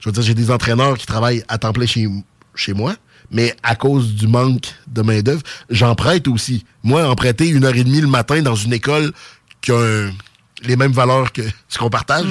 je 0.00 0.08
veux 0.08 0.12
dire, 0.12 0.22
j'ai 0.22 0.34
des 0.34 0.50
entraîneurs 0.50 0.98
qui 0.98 1.06
travaillent 1.06 1.42
à 1.48 1.58
temps 1.58 1.72
plein 1.72 1.86
chez, 1.86 2.06
chez 2.54 2.74
moi, 2.74 2.94
mais 3.30 3.54
à 3.62 3.74
cause 3.76 4.14
du 4.14 4.26
manque 4.26 4.66
de 4.88 5.00
main-d'œuvre, 5.02 5.42
j'en 5.70 5.94
prête 5.94 6.28
aussi. 6.28 6.64
Moi, 6.82 7.08
en 7.08 7.14
prêter 7.14 7.48
une 7.48 7.64
heure 7.64 7.74
et 7.76 7.84
demie 7.84 8.00
le 8.00 8.08
matin 8.08 8.42
dans 8.42 8.54
une 8.56 8.72
école 8.72 9.12
qui 9.60 9.70
a 9.72 9.76
un- 9.78 10.12
les 10.64 10.76
mêmes 10.76 10.92
valeurs 10.92 11.32
que 11.32 11.42
ce 11.68 11.78
qu'on 11.78 11.88
partage, 11.90 12.26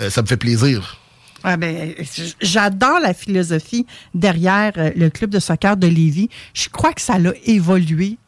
euh, 0.00 0.08
ça 0.10 0.22
me 0.22 0.26
fait 0.26 0.36
plaisir. 0.36 0.98
Ah 1.42 1.56
ben, 1.56 1.94
j'adore 2.42 3.00
la 3.00 3.14
philosophie 3.14 3.86
derrière 4.14 4.72
euh, 4.76 4.90
le 4.94 5.08
club 5.08 5.30
de 5.30 5.38
soccer 5.40 5.76
de 5.76 5.86
Lévis. 5.86 6.28
Je 6.54 6.68
crois 6.68 6.92
que 6.92 7.00
ça 7.00 7.18
l'a 7.18 7.32
évolué 7.46 8.18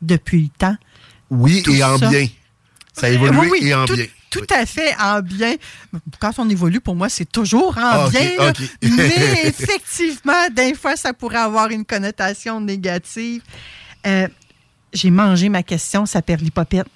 depuis 0.00 0.42
le 0.44 0.48
temps. 0.58 0.76
Oui, 1.30 1.62
Tout 1.62 1.72
et 1.74 1.84
en 1.84 1.98
ça. 1.98 2.08
bien. 2.08 2.26
Ça 2.94 3.06
a 3.06 3.10
évolué 3.10 3.38
Oui, 3.38 3.48
oui, 3.52 3.68
et 3.68 3.74
en 3.74 3.84
tout, 3.84 3.94
bien. 3.94 4.06
Tout 4.32 4.46
à 4.54 4.64
fait 4.66 4.94
en 5.00 5.20
bien. 5.20 5.54
Quand 6.18 6.32
on 6.38 6.48
évolue, 6.48 6.80
pour 6.80 6.96
moi, 6.96 7.08
c'est 7.08 7.30
toujours 7.30 7.76
en 7.78 8.06
Ah, 8.06 8.08
bien. 8.10 8.52
Mais 8.82 9.42
effectivement, 9.44 10.48
des 10.54 10.74
fois, 10.74 10.96
ça 10.96 11.12
pourrait 11.12 11.36
avoir 11.38 11.68
une 11.70 11.84
connotation 11.84 12.60
négative. 12.60 13.42
Euh, 14.06 14.26
J'ai 14.92 15.10
mangé 15.10 15.48
ma 15.48 15.62
question, 15.62 16.06
ça 16.06 16.20
perd 16.22 16.40
l'hypopète. 16.40 16.86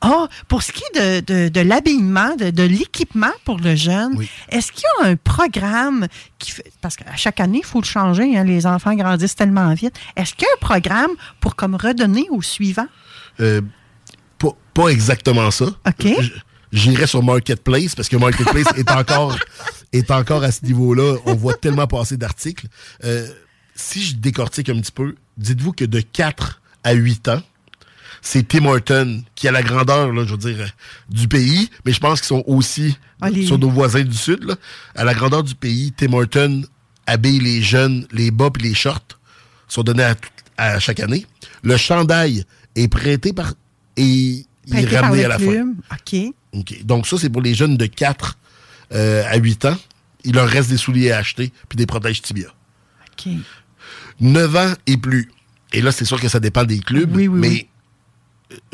Ah, 0.00 0.26
pour 0.48 0.64
ce 0.64 0.72
qui 0.72 0.82
est 0.92 1.22
de, 1.22 1.32
de- 1.44 1.48
de 1.48 1.60
l'habillement, 1.60 2.34
de, 2.34 2.50
de 2.50 2.62
l'équipement 2.64 3.30
pour 3.44 3.58
le 3.58 3.76
jeune, 3.76 4.14
Oui. 4.16 4.28
est-ce 4.48 4.72
qu'il 4.72 4.82
y 5.00 5.04
a 5.04 5.08
un 5.10 5.14
programme 5.16 6.08
qui 6.40 6.50
fait. 6.50 6.64
Parce 6.80 6.96
qu'à 6.96 7.14
chaque 7.14 7.38
année, 7.38 7.60
il 7.62 7.64
faut 7.64 7.80
le 7.80 7.86
changer, 7.86 8.36
hein, 8.36 8.42
les 8.42 8.66
enfants 8.66 8.94
grandissent 8.96 9.36
tellement 9.36 9.72
vite. 9.74 9.94
Est-ce 10.16 10.34
qu'il 10.34 10.46
y 10.46 10.50
a 10.50 10.54
un 10.56 10.66
programme 10.66 11.12
pour 11.40 11.54
comme 11.54 11.76
redonner 11.76 12.26
au 12.30 12.42
suivant? 12.42 12.88
Euh, 13.40 13.60
pas, 14.82 14.88
exactement 14.88 15.50
ça. 15.50 15.66
OK. 15.66 16.02
J- 16.02 16.32
J'irais 16.70 17.06
sur 17.06 17.22
Marketplace 17.22 17.94
parce 17.94 18.08
que 18.10 18.16
Marketplace 18.16 18.66
est 18.76 18.90
encore 18.90 19.38
est 19.92 20.10
encore 20.10 20.42
à 20.44 20.52
ce 20.52 20.64
niveau-là. 20.66 21.16
On 21.24 21.34
voit 21.34 21.54
tellement 21.54 21.86
passer 21.86 22.16
d'articles. 22.18 22.66
Euh, 23.04 23.26
si 23.74 24.02
je 24.04 24.16
décortique 24.16 24.68
un 24.68 24.78
petit 24.80 24.92
peu, 24.92 25.14
dites-vous 25.38 25.72
que 25.72 25.86
de 25.86 26.00
4 26.00 26.60
à 26.84 26.92
8 26.92 27.28
ans, 27.28 27.42
c'est 28.20 28.46
Tim 28.46 28.66
Horton 28.66 29.22
qui 29.34 29.48
a 29.48 29.52
la 29.52 29.62
grandeur, 29.62 30.12
là, 30.12 30.24
je 30.26 30.32
veux 30.32 30.36
dire, 30.52 30.70
du 31.08 31.26
pays, 31.28 31.70
mais 31.86 31.92
je 31.92 32.00
pense 32.00 32.20
qu'ils 32.20 32.26
sont 32.28 32.44
aussi 32.46 32.98
Ah, 33.22 33.28
sur 33.46 33.58
nos 33.58 33.70
voisins 33.70 34.02
du 34.02 34.16
Sud. 34.16 34.44
Là. 34.44 34.56
À 34.94 35.04
la 35.04 35.14
grandeur 35.14 35.42
du 35.44 35.54
pays, 35.54 35.92
Tim 35.96 36.12
Horton 36.12 36.64
habille 37.06 37.38
les 37.38 37.62
jeunes, 37.62 38.06
les 38.12 38.30
bas 38.30 38.50
et 38.58 38.62
les 38.62 38.74
shorts 38.74 39.00
sont 39.68 39.82
donnés 39.82 40.02
à, 40.04 40.16
à 40.58 40.78
chaque 40.80 41.00
année. 41.00 41.24
Le 41.62 41.76
chandail 41.78 42.44
est 42.76 42.88
prêté 42.88 43.32
par 43.32 43.54
et 43.96 44.44
ramené 44.74 45.18
le 45.22 45.24
à 45.24 45.28
la 45.28 45.38
fin. 45.38 45.46
club. 45.46 45.68
OK. 45.92 46.34
OK. 46.52 46.84
Donc 46.84 47.06
ça, 47.06 47.16
c'est 47.18 47.30
pour 47.30 47.42
les 47.42 47.54
jeunes 47.54 47.76
de 47.76 47.86
4 47.86 48.38
euh, 48.94 49.22
à 49.28 49.36
8 49.36 49.64
ans. 49.66 49.76
Il 50.24 50.34
leur 50.34 50.48
reste 50.48 50.68
des 50.70 50.76
souliers 50.76 51.12
à 51.12 51.18
acheter 51.18 51.52
puis 51.68 51.76
des 51.76 51.86
protèges 51.86 52.22
tibia. 52.22 52.48
OK. 53.12 53.32
9 54.20 54.56
ans 54.56 54.72
et 54.86 54.96
plus. 54.96 55.30
Et 55.72 55.80
là, 55.82 55.92
c'est 55.92 56.04
sûr 56.04 56.20
que 56.20 56.28
ça 56.28 56.40
dépend 56.40 56.64
des 56.64 56.80
clubs, 56.80 57.14
Oui, 57.14 57.28
oui, 57.28 57.38
mais 57.38 57.48
oui. 57.48 57.68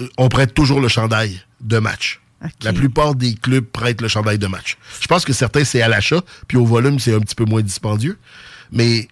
euh, 0.00 0.08
on 0.16 0.28
prête 0.28 0.54
toujours 0.54 0.80
le 0.80 0.88
chandail 0.88 1.40
de 1.60 1.78
match. 1.78 2.20
La 2.62 2.74
plupart 2.74 3.14
des 3.14 3.34
clubs 3.34 3.64
prêtent 3.64 4.02
le 4.02 4.08
chandail 4.08 4.38
de 4.38 4.46
match. 4.46 4.76
Je 5.00 5.06
pense 5.06 5.24
que 5.24 5.32
certains, 5.32 5.64
c'est 5.64 5.80
à 5.80 5.88
l'achat, 5.88 6.20
puis 6.46 6.58
au 6.58 6.66
volume, 6.66 6.98
c'est 6.98 7.14
un 7.14 7.20
petit 7.20 7.34
peu 7.34 7.46
moins 7.46 7.62
dispendieux. 7.62 8.18
Mais 8.70 9.08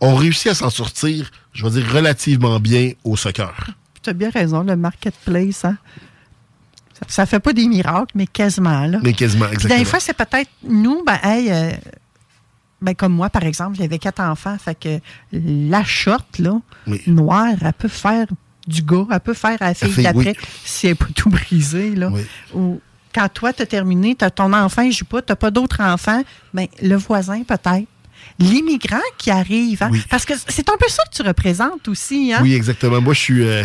on 0.00 0.14
réussit 0.14 0.46
à 0.46 0.54
s'en 0.54 0.70
sortir, 0.70 1.30
je 1.52 1.62
vais 1.62 1.70
dire, 1.82 1.92
relativement 1.92 2.60
bien 2.60 2.92
au 3.04 3.16
soccer. 3.18 3.54
Tu 4.02 4.08
as 4.08 4.14
bien 4.14 4.30
raison, 4.30 4.62
le 4.62 4.76
marketplace, 4.76 5.66
hein? 5.66 5.76
Ça, 6.94 7.06
ça 7.08 7.26
fait 7.26 7.40
pas 7.40 7.52
des 7.52 7.66
miracles, 7.66 8.12
mais 8.14 8.26
quasiment, 8.26 8.86
là. 8.86 8.98
Mais 9.02 9.12
quasiment, 9.12 9.46
exactement. 9.48 9.78
des 9.78 9.84
fois, 9.84 10.00
c'est 10.00 10.14
peut-être 10.14 10.50
nous, 10.62 11.02
ben, 11.04 11.18
hey, 11.24 11.50
euh, 11.50 11.72
ben, 12.80 12.94
comme 12.94 13.12
moi, 13.12 13.30
par 13.30 13.44
exemple, 13.44 13.76
j'avais 13.76 13.98
quatre 13.98 14.20
enfants, 14.20 14.56
fait 14.62 14.78
que 14.78 15.00
la 15.32 15.82
short, 15.84 16.38
là, 16.38 16.60
Oui. 16.86 17.00
noire, 17.06 17.54
elle 17.60 17.72
peut 17.72 17.88
faire 17.88 18.26
du 18.66 18.82
gars, 18.82 19.06
elle 19.10 19.20
peut 19.20 19.34
faire 19.34 19.56
à 19.60 19.68
la 19.68 19.74
fille 19.74 20.02
d'après, 20.04 20.30
oui. 20.38 20.46
si 20.64 20.86
elle 20.86 20.92
n'est 20.92 20.96
pas 20.96 21.06
tout 21.14 21.28
brisée, 21.30 21.94
là. 21.94 22.10
Oui. 22.12 22.22
Ou 22.54 22.80
quand 23.14 23.28
toi, 23.32 23.52
tu 23.52 23.62
as 23.62 23.66
terminé, 23.66 24.14
t'as 24.14 24.30
ton 24.30 24.52
enfant, 24.52 24.82
il 24.82 24.92
joue 24.92 25.04
pas, 25.04 25.20
tu 25.22 25.34
pas 25.34 25.50
d'autres 25.50 25.80
enfants, 25.82 26.22
ben, 26.52 26.66
le 26.82 26.96
voisin, 26.96 27.42
peut-être. 27.42 27.86
L'immigrant 28.38 28.96
qui 29.18 29.30
arrive, 29.30 29.82
hein? 29.82 29.90
Oui. 29.92 30.02
Parce 30.08 30.24
que 30.24 30.32
c'est 30.48 30.68
un 30.68 30.76
peu 30.78 30.88
ça 30.88 31.02
que 31.04 31.14
tu 31.14 31.22
représentes 31.22 31.86
aussi, 31.88 32.32
hein? 32.32 32.40
Oui, 32.42 32.54
exactement. 32.54 33.00
Moi, 33.00 33.14
je 33.14 33.20
suis, 33.20 33.46
euh, 33.46 33.64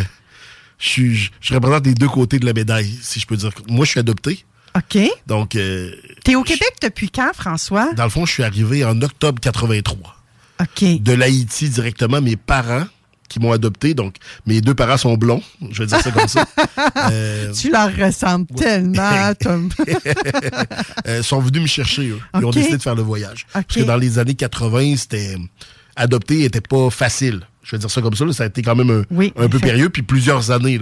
je 0.79 0.89
suis, 0.89 1.29
je 1.41 1.53
représente 1.53 1.85
les 1.85 1.93
deux 1.93 2.07
côtés 2.09 2.39
de 2.39 2.45
la 2.45 2.53
médaille, 2.53 2.97
si 3.01 3.19
je 3.19 3.27
peux 3.27 3.37
dire. 3.37 3.51
Moi, 3.67 3.85
je 3.85 3.91
suis 3.91 3.99
adopté. 3.99 4.45
OK. 4.75 4.99
Donc, 5.27 5.55
euh, 5.55 5.91
T'es 6.23 6.35
au 6.35 6.43
Québec 6.43 6.73
depuis 6.81 7.09
quand, 7.09 7.31
François? 7.33 7.91
dans 7.93 8.03
le 8.03 8.09
fond, 8.09 8.25
je 8.25 8.31
suis 8.33 8.43
arrivé 8.43 8.85
en 8.85 9.01
octobre 9.01 9.39
83. 9.41 10.15
OK. 10.61 11.01
De 11.01 11.11
l'Haïti 11.13 11.69
directement, 11.69 12.21
mes 12.21 12.35
parents 12.35 12.85
qui 13.29 13.39
m'ont 13.39 13.51
adopté. 13.51 13.93
Donc, 13.93 14.15
mes 14.45 14.59
deux 14.61 14.73
parents 14.73 14.97
sont 14.97 15.15
blonds. 15.15 15.43
Je 15.71 15.83
vais 15.83 15.87
dire 15.87 16.01
ça 16.01 16.11
comme 16.11 16.27
ça. 16.27 16.45
Euh, 17.11 17.51
Tu 17.53 17.69
leur 17.71 17.93
ressembles 17.95 18.47
tellement, 18.55 19.33
Tom. 19.39 19.69
euh, 21.07 21.21
sont 21.23 21.39
venus 21.39 21.61
me 21.61 21.67
chercher, 21.67 22.07
eux. 22.09 22.19
Ils 22.35 22.45
ont 22.45 22.49
décidé 22.51 22.77
de 22.77 22.81
faire 22.81 22.95
le 22.95 23.01
voyage. 23.03 23.45
Parce 23.53 23.65
que 23.67 23.81
dans 23.81 23.97
les 23.97 24.17
années 24.19 24.35
80, 24.35 24.95
c'était. 24.97 25.35
Adopter 25.95 26.43
était 26.45 26.61
pas 26.61 26.89
facile. 26.89 27.41
Je 27.61 27.71
vais 27.75 27.79
dire 27.79 27.91
ça 27.91 28.01
comme 28.01 28.15
ça. 28.15 28.25
là. 28.25 28.33
Ça 28.33 28.43
a 28.43 28.47
été 28.47 28.61
quand 28.61 28.75
même 28.75 28.89
un, 28.89 29.03
Oui, 29.15 29.33
un 29.37 29.47
peu 29.49 29.59
périlleux, 29.59 29.89
puis 29.89 30.01
plusieurs 30.01 30.49
années. 30.51 30.79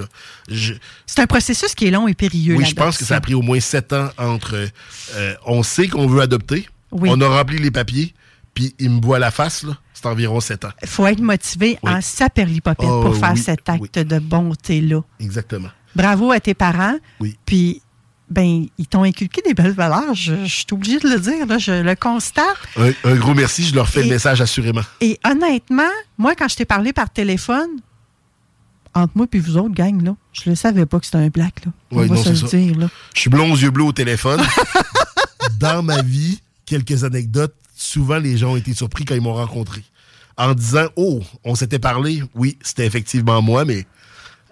Je- 0.49 0.73
C'est 1.05 1.19
un 1.19 1.25
processus 1.27 1.73
qui 1.75 1.87
est 1.87 1.91
long 1.91 2.07
et 2.07 2.13
périlleux. 2.13 2.55
oui, 2.55 2.65
je 2.65 2.75
pense 2.75 2.97
que 2.97 3.05
ça 3.05 3.15
a 3.15 3.21
pris 3.21 3.33
au 3.33 3.41
moins 3.41 3.59
sept 3.59 3.93
ans 3.93 4.09
entre. 4.17 4.67
euh, 5.15 5.33
on 5.45 5.63
sait 5.63 5.87
qu'on 5.87 6.07
veut 6.07 6.21
adopter, 6.21 6.67
Oui. 6.91 7.09
on 7.11 7.19
a 7.21 7.27
rempli 7.27 7.57
les 7.57 7.71
papiers, 7.71 8.13
puis 8.53 8.75
il 8.79 8.89
me 8.91 9.01
voit 9.01 9.19
la 9.19 9.31
face, 9.31 9.63
là. 9.63 9.77
C'est 9.93 10.05
environ 10.05 10.39
sept 10.39 10.63
ans. 10.63 10.71
Il 10.83 10.87
faut 10.87 11.07
être 11.07 11.19
motivé 11.21 11.79
Oui. 11.81 11.91
en 11.91 12.01
saperlipopette 12.01 12.87
Oh, 12.87 13.01
pour 13.01 13.17
faire 13.17 13.33
oui, 13.33 13.39
cet 13.41 13.67
acte 13.67 13.81
oui. 13.97 14.03
de 14.05 14.19
bonté-là. 14.19 15.01
Exactement. 15.19 15.69
Bravo 15.95 16.31
à 16.31 16.39
tes 16.39 16.53
parents. 16.53 16.97
Oui. 17.19 17.35
Puis, 17.45 17.81
ben, 18.29 18.65
ils 18.77 18.87
t'ont 18.87 19.03
inculqué 19.03 19.41
des 19.41 19.53
belles 19.53 19.71
valeurs. 19.73 20.13
Je, 20.13 20.33
je 20.45 20.53
suis 20.55 20.65
obligée 20.71 20.99
de 20.99 21.07
le 21.09 21.19
dire, 21.19 21.45
là, 21.45 21.57
je 21.57 21.71
le 21.83 21.95
constate. 21.95 22.45
Un, 22.77 22.91
un 23.05 23.15
gros 23.15 23.33
merci, 23.33 23.63
je 23.63 23.73
leur 23.75 23.87
fais 23.87 24.01
Et- 24.01 24.03
le 24.03 24.09
message 24.09 24.41
assurément. 24.41 24.81
Et 25.01 25.17
honnêtement, 25.25 25.83
moi, 26.17 26.35
quand 26.35 26.47
je 26.49 26.55
t'ai 26.57 26.65
parlé 26.65 26.91
par 26.93 27.09
téléphone, 27.09 27.69
entre 28.93 29.11
moi 29.15 29.27
et 29.31 29.39
vous 29.39 29.57
autres, 29.57 29.73
gang, 29.75 30.01
là, 30.03 30.15
je 30.33 30.49
ne 30.49 30.55
savais 30.55 30.85
pas 30.85 30.99
que 30.99 31.05
c'était 31.05 31.17
un 31.19 31.27
black. 31.29 31.63
Là. 31.65 31.71
On 31.91 31.99
Oui, 32.01 32.07
va 32.07 32.15
non, 32.15 32.23
se 32.23 32.29
le 32.29 32.35
ça. 32.35 32.47
dire. 32.47 32.77
Là. 32.77 32.89
Je 33.15 33.21
suis 33.21 33.29
blond 33.29 33.51
aux 33.51 33.55
yeux 33.57 33.69
bleus 33.71 33.83
au 33.85 33.91
téléphone. 33.93 34.41
Dans 35.59 35.81
ma 35.83 36.01
vie, 36.01 36.41
quelques 36.65 37.03
anecdotes. 37.03 37.55
Souvent, 37.75 38.17
les 38.17 38.37
gens 38.37 38.53
ont 38.53 38.55
été 38.57 38.73
surpris 38.73 39.05
quand 39.05 39.15
ils 39.15 39.21
m'ont 39.21 39.33
rencontré. 39.35 39.83
En 40.35 40.53
disant 40.53 40.87
Oh, 40.95 41.21
on 41.43 41.55
s'était 41.55 41.79
parlé. 41.79 42.23
Oui, 42.35 42.57
c'était 42.61 42.85
effectivement 42.85 43.41
moi, 43.41 43.65
mais 43.65 43.85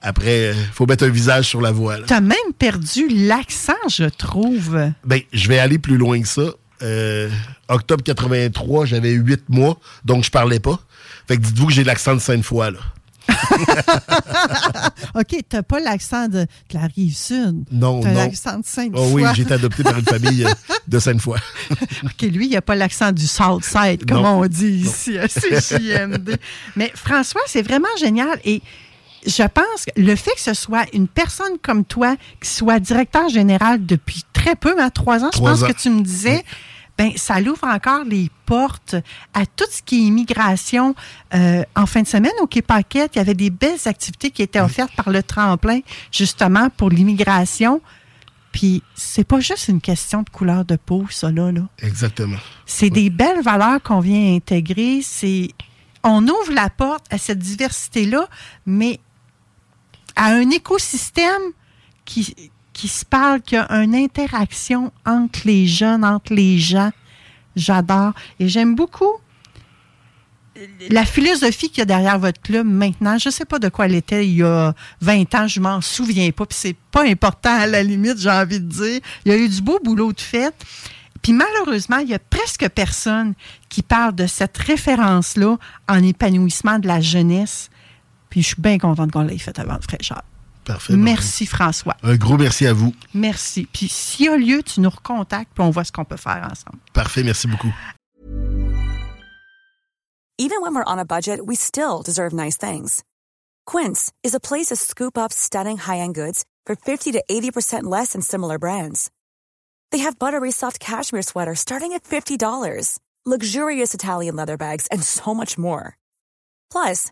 après, 0.06 0.52
il 0.52 0.72
faut 0.74 0.86
mettre 0.86 1.04
un 1.04 1.10
visage 1.10 1.46
sur 1.50 1.60
la 1.62 1.72
voie. 1.72 1.98
là. 1.98 2.06
Tu 2.08 2.14
as 2.14 2.22
même 2.22 2.38
perdu 2.58 3.08
l'accent, 3.10 3.74
je 3.90 4.06
trouve. 4.06 4.78
Ben, 5.04 5.20
je 5.34 5.48
vais 5.50 5.60
aller 5.60 5.80
plus 5.80 5.98
loin 5.98 6.22
que 6.22 6.28
ça. 6.28 6.44
Euh, 6.84 7.30
octobre 7.70 8.04
83, 8.04 8.86
j'avais 8.86 9.12
8 9.12 9.50
mois, 9.50 9.80
donc 10.04 10.24
je 10.24 10.30
parlais 10.30 10.60
pas. 10.60 10.80
Fait 11.28 11.38
que 11.38 11.42
dites-vous 11.42 11.68
que 11.68 11.74
j'ai 11.74 11.84
l'accent 11.84 12.14
de 12.14 12.20
Sainte-Foy, 12.20 12.72
là. 12.72 12.80
OK, 15.16 15.28
tu 15.30 15.38
n'as 15.56 15.64
pas 15.64 15.80
l'accent 15.80 16.28
de, 16.28 16.42
de 16.42 16.48
la 16.74 16.82
rive 16.96 17.16
sud. 17.16 17.64
Non, 17.72 18.04
as 18.04 18.10
non. 18.10 18.14
l'accent 18.14 18.60
de 18.60 18.66
Sainte-Foy. 18.66 19.02
Oh 19.04 19.10
oui, 19.14 19.24
j'ai 19.34 19.42
été 19.44 19.54
adopté 19.54 19.84
par 19.84 19.98
une 19.98 20.06
famille 20.06 20.46
euh, 20.46 20.50
de 20.88 21.00
Sainte-Foy. 21.00 21.40
OK, 22.04 22.22
lui, 22.24 22.48
il 22.48 22.52
n'a 22.52 22.62
pas 22.62 22.76
l'accent 22.76 23.12
du 23.12 23.26
Southside, 23.26 24.06
comme 24.08 24.22
Non. 24.22 24.42
on 24.42 24.46
dit 24.48 24.84
ici 24.86 25.18
à 25.18 25.28
CJMD. 25.28 26.38
Mais 26.76 26.92
François, 26.96 27.42
c'est 27.48 27.62
vraiment 27.64 27.88
génial. 28.00 28.40
Et 28.44 28.62
je 29.26 29.44
pense 29.44 29.86
que 29.86 30.00
le 30.02 30.16
fait 30.16 30.32
que 30.36 30.42
ce 30.42 30.54
soit 30.54 30.86
une 30.94 31.08
personne 31.08 31.58
comme 31.62 31.86
toi 31.86 32.16
qui 32.42 32.50
soit 32.50 32.80
directeur 32.80 33.30
général 33.30 33.86
depuis 33.86 34.24
très 34.34 34.56
peu, 34.56 34.76
hein, 34.80 34.90
trois 34.90 35.24
ans, 35.24 35.30
Trois 35.30 35.56
je 35.56 35.60
pense 35.62 35.70
ans. 35.70 35.74
que 35.74 35.80
tu 35.80 35.90
me 35.90 36.02
disais, 36.02 36.44
ben, 36.98 37.12
ça 37.16 37.42
l'ouvre 37.42 37.66
encore 37.66 38.04
les 38.06 38.30
portes 38.46 38.96
à 39.34 39.46
tout 39.46 39.66
ce 39.70 39.82
qui 39.82 39.98
est 39.98 40.08
immigration. 40.08 40.96
Euh, 41.34 41.64
en 41.76 41.86
fin 41.86 42.02
de 42.02 42.08
semaine, 42.08 42.32
au 42.40 42.48
Paquette, 42.48 43.12
il 43.16 43.18
y 43.18 43.22
avait 43.22 43.34
des 43.34 43.50
belles 43.50 43.80
activités 43.86 44.32
qui 44.32 44.42
étaient 44.42 44.62
offertes 44.62 44.96
par 44.96 45.10
le 45.10 45.22
tremplin, 45.22 45.80
justement, 46.12 46.70
pour 46.70 46.90
l'immigration. 46.90 47.82
Puis, 48.52 48.82
c'est 48.96 49.26
pas 49.26 49.42
juste 49.42 49.68
une 49.68 49.82
question 49.82 50.22
de 50.24 50.30
couleur 50.30 50.64
de 50.64 50.78
peau, 50.78 51.06
ça, 51.10 51.30
là. 51.32 51.52
là. 51.52 51.64
Exactement. 51.82 52.38
C'est 52.66 52.90
des 52.90 53.10
belles 53.10 53.42
valeurs 53.42 53.82
qu'on 53.84 54.00
vient 54.00 54.34
intégrer. 54.36 55.02
C'est 55.04 55.50
on 56.06 56.22
ouvre 56.24 56.54
la 56.54 56.70
porte 56.70 57.06
à 57.10 57.18
cette 57.18 57.40
diversité-là, 57.40 58.30
mais 58.66 59.00
à 60.16 60.28
un 60.28 60.50
écosystème 60.50 61.42
qui, 62.06 62.52
qui 62.74 62.88
se 62.88 63.06
parle, 63.06 63.42
qui 63.42 63.56
a 63.56 63.72
une 63.72 63.96
interaction 63.96 64.92
entre 65.06 65.40
les 65.46 65.66
jeunes, 65.68 66.04
entre 66.04 66.34
les 66.34 66.58
gens. 66.58 66.92
J'adore. 67.56 68.14
Et 68.40 68.50
j'aime 68.50 68.76
beaucoup 68.76 69.14
la 70.90 71.06
philosophie 71.06 71.70
qu'il 71.70 71.80
y 71.80 71.82
a 71.82 71.86
derrière 71.86 72.20
votre 72.20 72.42
club 72.42 72.66
maintenant. 72.66 73.18
Je 73.18 73.30
ne 73.30 73.34
sais 73.34 73.46
pas 73.46 73.60
de 73.60 73.70
quoi 73.70 73.86
elle 73.86 73.96
était 73.96 74.26
il 74.26 74.38
y 74.38 74.44
a 74.44 74.74
20 75.02 75.36
ans, 75.36 75.48
je 75.48 75.60
m'en 75.60 75.82
souviens 75.82 76.32
pas, 76.32 76.46
puis 76.46 76.58
c'est 76.58 76.78
pas 76.92 77.04
important 77.04 77.54
à 77.54 77.68
la 77.68 77.84
limite, 77.84 78.18
j'ai 78.18 78.30
envie 78.30 78.60
de 78.60 78.68
dire. 78.68 79.02
Il 79.26 79.32
y 79.32 79.36
a 79.36 79.38
eu 79.38 79.50
du 79.50 79.62
beau 79.62 79.80
boulot 79.84 80.14
de 80.14 80.22
fait. 80.22 80.54
Puis 81.22 81.34
malheureusement, 81.34 81.98
il 81.98 82.10
y 82.10 82.14
a 82.14 82.20
presque 82.20 82.68
personne 82.70 83.34
qui 83.68 83.82
parle 83.82 84.16
de 84.16 84.28
cette 84.28 84.58
référence-là 84.58 85.58
en 85.90 86.04
épanouissement 86.04 86.80
de 86.80 86.88
la 86.88 87.02
jeunesse. 87.02 87.70
Puis 88.30 88.42
je 88.42 88.48
suis 88.50 88.62
bien 88.62 88.78
contente 88.78 89.12
qu'on 89.12 89.24
l'ait 89.24 89.38
fait 89.38 89.58
avant 89.60 89.78
de 89.78 89.84
fraîcheur. 89.84 90.22
Parfait. 90.66 90.96
Merci 90.96 91.46
François. 91.46 91.96
Un 92.04 92.16
gros 92.16 92.38
merci 92.38 92.66
à 92.66 92.74
vous. 92.74 92.94
Merci. 93.14 93.68
Puis 93.72 93.88
s'il 93.88 94.26
y 94.26 94.30
a 94.30 94.36
lieu, 94.36 94.64
tu 94.64 94.82
nous 94.82 94.90
recontactes, 94.90 95.52
puis 95.54 95.64
on 95.64 95.70
voit 95.70 95.84
ce 95.84 95.92
qu'on 95.92 96.06
peut 96.06 96.18
faire 96.18 96.48
ensemble. 96.52 96.80
Parfait, 96.94 97.24
merci 97.24 97.48
beaucoup. 97.48 97.72
Even 100.38 100.62
when 100.62 100.76
we're 100.76 100.84
on 100.86 101.00
a 101.00 101.06
budget, 101.06 101.46
we 101.46 101.56
still 101.56 102.02
deserve 102.04 102.34
nice 102.34 102.58
things. 102.58 103.04
Quince 103.66 104.12
is 104.22 104.36
a 104.36 104.40
place 104.40 104.68
to 104.68 104.76
scoop 104.76 105.18
up 105.18 105.32
stunning 105.32 105.78
high-end 105.78 106.14
goods 106.14 106.44
for 106.66 106.76
50 106.76 107.14
to 107.14 107.24
80% 107.30 107.84
less 107.84 108.12
than 108.12 108.22
similar 108.22 108.60
brands. 108.60 109.12
They 109.92 110.00
have 110.00 110.20
buttery 110.20 110.52
soft 110.52 110.80
cashmere 110.80 111.22
sweaters 111.22 111.60
starting 111.62 111.94
at 111.94 112.04
$50, 112.04 113.00
luxurious 113.26 113.94
Italian 113.94 114.36
leather 114.36 114.58
bags, 114.58 114.88
and 114.88 115.02
so 115.02 115.34
much 115.34 115.58
more. 115.58 115.98
Plus, 116.70 117.12